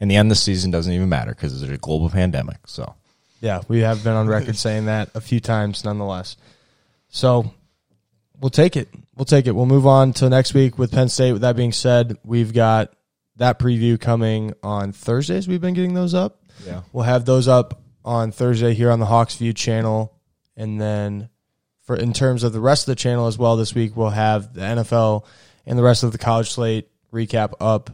in 0.00 0.08
the 0.08 0.16
end, 0.16 0.30
the 0.30 0.34
season 0.34 0.70
doesn't 0.70 0.92
even 0.92 1.08
matter 1.08 1.30
because 1.30 1.60
there's 1.60 1.72
a 1.72 1.78
global 1.78 2.10
pandemic. 2.10 2.58
So. 2.66 2.94
Yeah, 3.40 3.60
we 3.68 3.80
have 3.80 4.02
been 4.02 4.14
on 4.14 4.26
record 4.26 4.56
saying 4.56 4.86
that 4.86 5.10
a 5.14 5.20
few 5.20 5.40
times 5.40 5.84
nonetheless. 5.84 6.36
So 7.10 7.52
we'll 8.40 8.50
take 8.50 8.76
it. 8.76 8.88
We'll 9.14 9.24
take 9.24 9.46
it. 9.46 9.52
We'll 9.52 9.66
move 9.66 9.86
on 9.86 10.14
to 10.14 10.28
next 10.28 10.54
week 10.54 10.78
with 10.78 10.90
Penn 10.90 11.08
State. 11.08 11.32
With 11.32 11.42
that 11.42 11.54
being 11.54 11.72
said, 11.72 12.18
we've 12.24 12.52
got 12.52 12.92
that 13.36 13.58
preview 13.58 14.00
coming 14.00 14.54
on 14.62 14.92
Thursdays. 14.92 15.46
We've 15.48 15.60
been 15.60 15.74
getting 15.74 15.94
those 15.94 16.14
up. 16.14 16.42
Yeah. 16.66 16.82
We'll 16.92 17.04
have 17.04 17.24
those 17.24 17.48
up 17.48 17.82
on 18.04 18.32
Thursday 18.32 18.74
here 18.74 18.90
on 18.90 19.00
the 19.00 19.06
Hawks 19.06 19.36
View 19.36 19.52
channel. 19.52 20.14
And 20.56 20.80
then 20.80 21.28
for 21.82 21.96
in 21.96 22.12
terms 22.12 22.42
of 22.42 22.52
the 22.52 22.60
rest 22.60 22.88
of 22.88 22.92
the 22.92 22.96
channel 22.96 23.26
as 23.26 23.36
well 23.36 23.56
this 23.56 23.74
week, 23.74 23.96
we'll 23.96 24.10
have 24.10 24.54
the 24.54 24.60
NFL 24.60 25.26
and 25.66 25.78
the 25.78 25.82
rest 25.82 26.02
of 26.02 26.12
the 26.12 26.18
college 26.18 26.50
slate 26.50 26.88
recap 27.12 27.54
up 27.60 27.90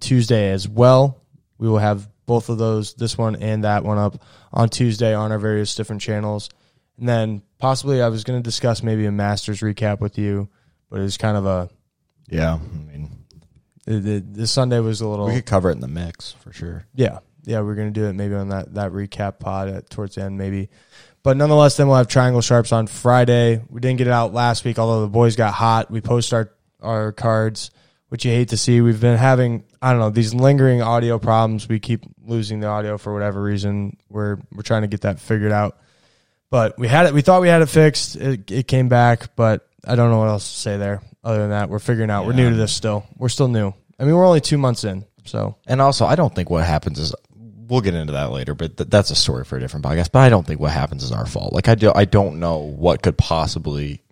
Tuesday 0.00 0.50
as 0.50 0.68
well. 0.68 1.22
We 1.58 1.68
will 1.68 1.78
have 1.78 2.08
both 2.26 2.48
of 2.48 2.58
those, 2.58 2.94
this 2.94 3.16
one 3.16 3.36
and 3.36 3.64
that 3.64 3.84
one 3.84 3.98
up 3.98 4.20
on 4.52 4.68
Tuesday 4.68 5.14
on 5.14 5.32
our 5.32 5.38
various 5.38 5.74
different 5.74 6.02
channels. 6.02 6.50
And 6.98 7.08
then 7.08 7.42
possibly 7.58 8.02
I 8.02 8.08
was 8.08 8.24
going 8.24 8.38
to 8.38 8.42
discuss 8.42 8.82
maybe 8.82 9.06
a 9.06 9.12
Masters 9.12 9.60
recap 9.60 10.00
with 10.00 10.18
you, 10.18 10.48
but 10.90 11.00
it's 11.00 11.16
kind 11.16 11.36
of 11.36 11.46
a 11.46 11.70
Yeah, 12.28 12.58
It, 13.86 14.38
it, 14.38 14.46
Sunday 14.46 14.80
was 14.80 15.00
a 15.00 15.08
little 15.08 15.26
we 15.26 15.36
could 15.36 15.46
cover 15.46 15.70
it 15.70 15.74
in 15.74 15.80
the 15.80 15.88
mix 15.88 16.32
for 16.32 16.52
sure. 16.52 16.86
yeah 16.94 17.20
yeah 17.44 17.60
we're 17.60 17.76
going 17.76 17.92
to 17.92 18.00
do 18.00 18.06
it 18.06 18.14
maybe 18.14 18.34
on 18.34 18.48
that 18.48 18.74
that 18.74 18.92
recap 18.92 19.38
pod 19.38 19.68
at, 19.68 19.90
towards 19.90 20.16
the 20.16 20.22
end 20.22 20.36
maybe. 20.38 20.68
But 21.22 21.36
nonetheless, 21.36 21.76
then 21.76 21.88
we'll 21.88 21.96
have 21.96 22.06
Triangle 22.06 22.40
Sharps 22.40 22.70
on 22.70 22.86
Friday. 22.86 23.60
We 23.68 23.80
didn't 23.80 23.98
get 23.98 24.06
it 24.06 24.12
out 24.12 24.32
last 24.32 24.64
week, 24.64 24.78
although 24.78 25.00
the 25.00 25.08
boys 25.08 25.34
got 25.34 25.54
hot. 25.54 25.90
We 25.90 26.00
post 26.00 26.32
our 26.32 26.52
our 26.80 27.10
cards, 27.10 27.72
which 28.10 28.24
you 28.24 28.30
hate 28.30 28.50
to 28.50 28.56
see. 28.56 28.80
We've 28.80 29.00
been 29.00 29.18
having 29.18 29.64
I 29.82 29.90
don't 29.90 29.98
know 29.98 30.10
these 30.10 30.34
lingering 30.34 30.82
audio 30.82 31.18
problems. 31.18 31.68
We 31.68 31.80
keep 31.80 32.04
losing 32.24 32.60
the 32.60 32.68
audio 32.68 32.96
for 32.96 33.12
whatever 33.12 33.42
reason. 33.42 33.96
We're 34.08 34.38
we're 34.52 34.62
trying 34.62 34.82
to 34.82 34.88
get 34.88 35.00
that 35.00 35.18
figured 35.18 35.50
out. 35.50 35.78
But 36.48 36.78
we 36.78 36.86
had 36.86 37.06
it. 37.06 37.12
We 37.12 37.22
thought 37.22 37.42
we 37.42 37.48
had 37.48 37.60
it 37.60 37.66
fixed. 37.66 38.14
It, 38.14 38.48
it 38.50 38.68
came 38.68 38.88
back, 38.88 39.34
but 39.34 39.68
I 39.84 39.96
don't 39.96 40.12
know 40.12 40.18
what 40.18 40.28
else 40.28 40.48
to 40.48 40.60
say 40.60 40.76
there. 40.76 41.02
Other 41.26 41.38
than 41.40 41.50
that, 41.50 41.68
we're 41.68 41.80
figuring 41.80 42.08
out. 42.10 42.24
We're 42.24 42.34
new 42.34 42.50
to 42.50 42.56
this 42.56 42.72
still. 42.72 43.04
We're 43.18 43.28
still 43.28 43.48
new. 43.48 43.74
I 43.98 44.04
mean, 44.04 44.14
we're 44.14 44.24
only 44.24 44.40
two 44.40 44.58
months 44.58 44.84
in, 44.84 45.04
so 45.24 45.56
And 45.66 45.80
also, 45.80 46.06
I 46.06 46.14
don't 46.14 46.32
think 46.32 46.50
what 46.50 46.64
happens 46.64 46.98
is 47.00 47.14
we'll 47.34 47.80
get 47.80 47.94
into 47.94 48.12
that 48.12 48.30
later, 48.30 48.54
but 48.54 48.76
th- 48.76 48.88
that's 48.88 49.10
a 49.10 49.16
story 49.16 49.44
for 49.44 49.56
a 49.56 49.60
different 49.60 49.84
podcast. 49.84 50.12
But 50.12 50.20
I 50.20 50.28
don't 50.28 50.46
think 50.46 50.60
what 50.60 50.70
happens 50.70 51.02
is 51.02 51.10
our 51.10 51.26
fault. 51.26 51.52
Like 51.52 51.66
I 51.68 51.74
do, 51.74 51.90
I 51.94 52.04
don't 52.04 52.38
know 52.38 52.58
what 52.58 53.02
could 53.02 53.18
possibly 53.18 54.02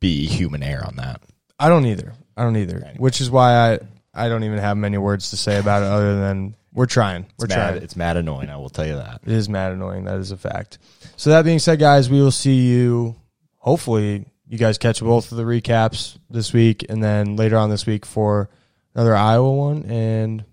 be 0.00 0.26
human 0.26 0.62
error 0.64 0.84
on 0.84 0.96
that. 0.96 1.22
I 1.58 1.68
don't 1.68 1.86
either. 1.86 2.12
I 2.36 2.42
don't 2.42 2.56
either. 2.56 2.92
Which 2.96 3.20
is 3.20 3.30
why 3.30 3.54
I 3.74 3.78
I 4.12 4.28
don't 4.28 4.42
even 4.44 4.58
have 4.58 4.76
many 4.76 4.98
words 4.98 5.30
to 5.30 5.36
say 5.36 5.58
about 5.58 5.82
it 5.82 5.86
other 5.86 6.18
than 6.18 6.56
we're 6.72 6.86
trying. 6.86 7.26
We're 7.38 7.44
It's 7.46 7.54
mad, 7.54 7.70
trying. 7.70 7.82
it's 7.82 7.96
mad 7.96 8.16
annoying. 8.16 8.50
I 8.50 8.56
will 8.56 8.68
tell 8.68 8.86
you 8.86 8.96
that. 8.96 9.20
It 9.24 9.32
is 9.32 9.48
mad 9.48 9.72
annoying. 9.72 10.04
That 10.04 10.18
is 10.18 10.32
a 10.32 10.36
fact. 10.36 10.78
So 11.16 11.30
that 11.30 11.44
being 11.44 11.58
said, 11.60 11.78
guys, 11.78 12.10
we 12.10 12.20
will 12.20 12.30
see 12.32 12.66
you 12.66 13.14
hopefully 13.58 14.26
you 14.48 14.58
guys 14.58 14.78
catch 14.78 15.00
both 15.00 15.30
of 15.32 15.38
the 15.38 15.44
recaps 15.44 16.18
this 16.30 16.52
week, 16.52 16.86
and 16.88 17.02
then 17.02 17.36
later 17.36 17.56
on 17.56 17.70
this 17.70 17.86
week 17.86 18.06
for 18.06 18.48
another 18.94 19.14
Iowa 19.16 19.52
one 19.52 19.84
and 19.84 20.44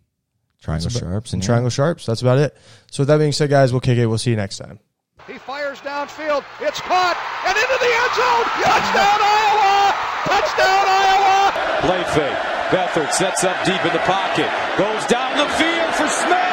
Triangle 0.62 0.86
that's 0.90 0.96
about- 0.98 1.10
sharps 1.10 1.34
and 1.34 1.42
and 1.42 1.46
triangle 1.46 1.70
sharps. 1.70 2.06
That's 2.06 2.22
about 2.22 2.38
it. 2.40 2.56
So 2.92 3.02
with 3.02 3.08
that 3.10 3.18
being 3.18 3.32
said, 3.34 3.50
guys, 3.50 3.72
we'll 3.74 3.82
kick 3.82 3.98
it. 3.98 4.06
We'll 4.08 4.18
see 4.18 4.30
you 4.32 4.36
next 4.38 4.58
time. 4.58 4.80
He 5.28 5.38
fires 5.38 5.80
downfield. 5.80 6.44
It's 6.60 6.82
caught 6.82 7.16
and 7.48 7.56
into 7.56 7.78
the 7.80 7.92
end 7.92 8.14
zone. 8.16 8.46
Touchdown, 8.64 9.20
Iowa! 9.24 9.96
Touchdown, 10.28 10.84
Iowa! 10.84 11.36
Play 11.88 12.04
fake. 12.16 12.40
Beathard 12.72 13.12
sets 13.14 13.44
up 13.44 13.56
deep 13.66 13.80
in 13.86 13.94
the 13.94 14.04
pocket. 14.08 14.50
Goes 14.78 15.06
down 15.08 15.38
the 15.38 15.48
field 15.56 15.94
for 15.96 16.08
Smith. 16.10 16.53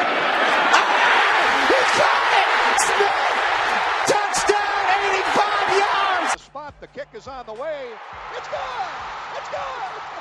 Kick 6.93 7.07
is 7.13 7.27
on 7.27 7.45
the 7.45 7.53
way. 7.53 7.87
It's 8.35 8.47
good. 8.47 8.57
It's 9.37 9.49
good. 9.49 10.20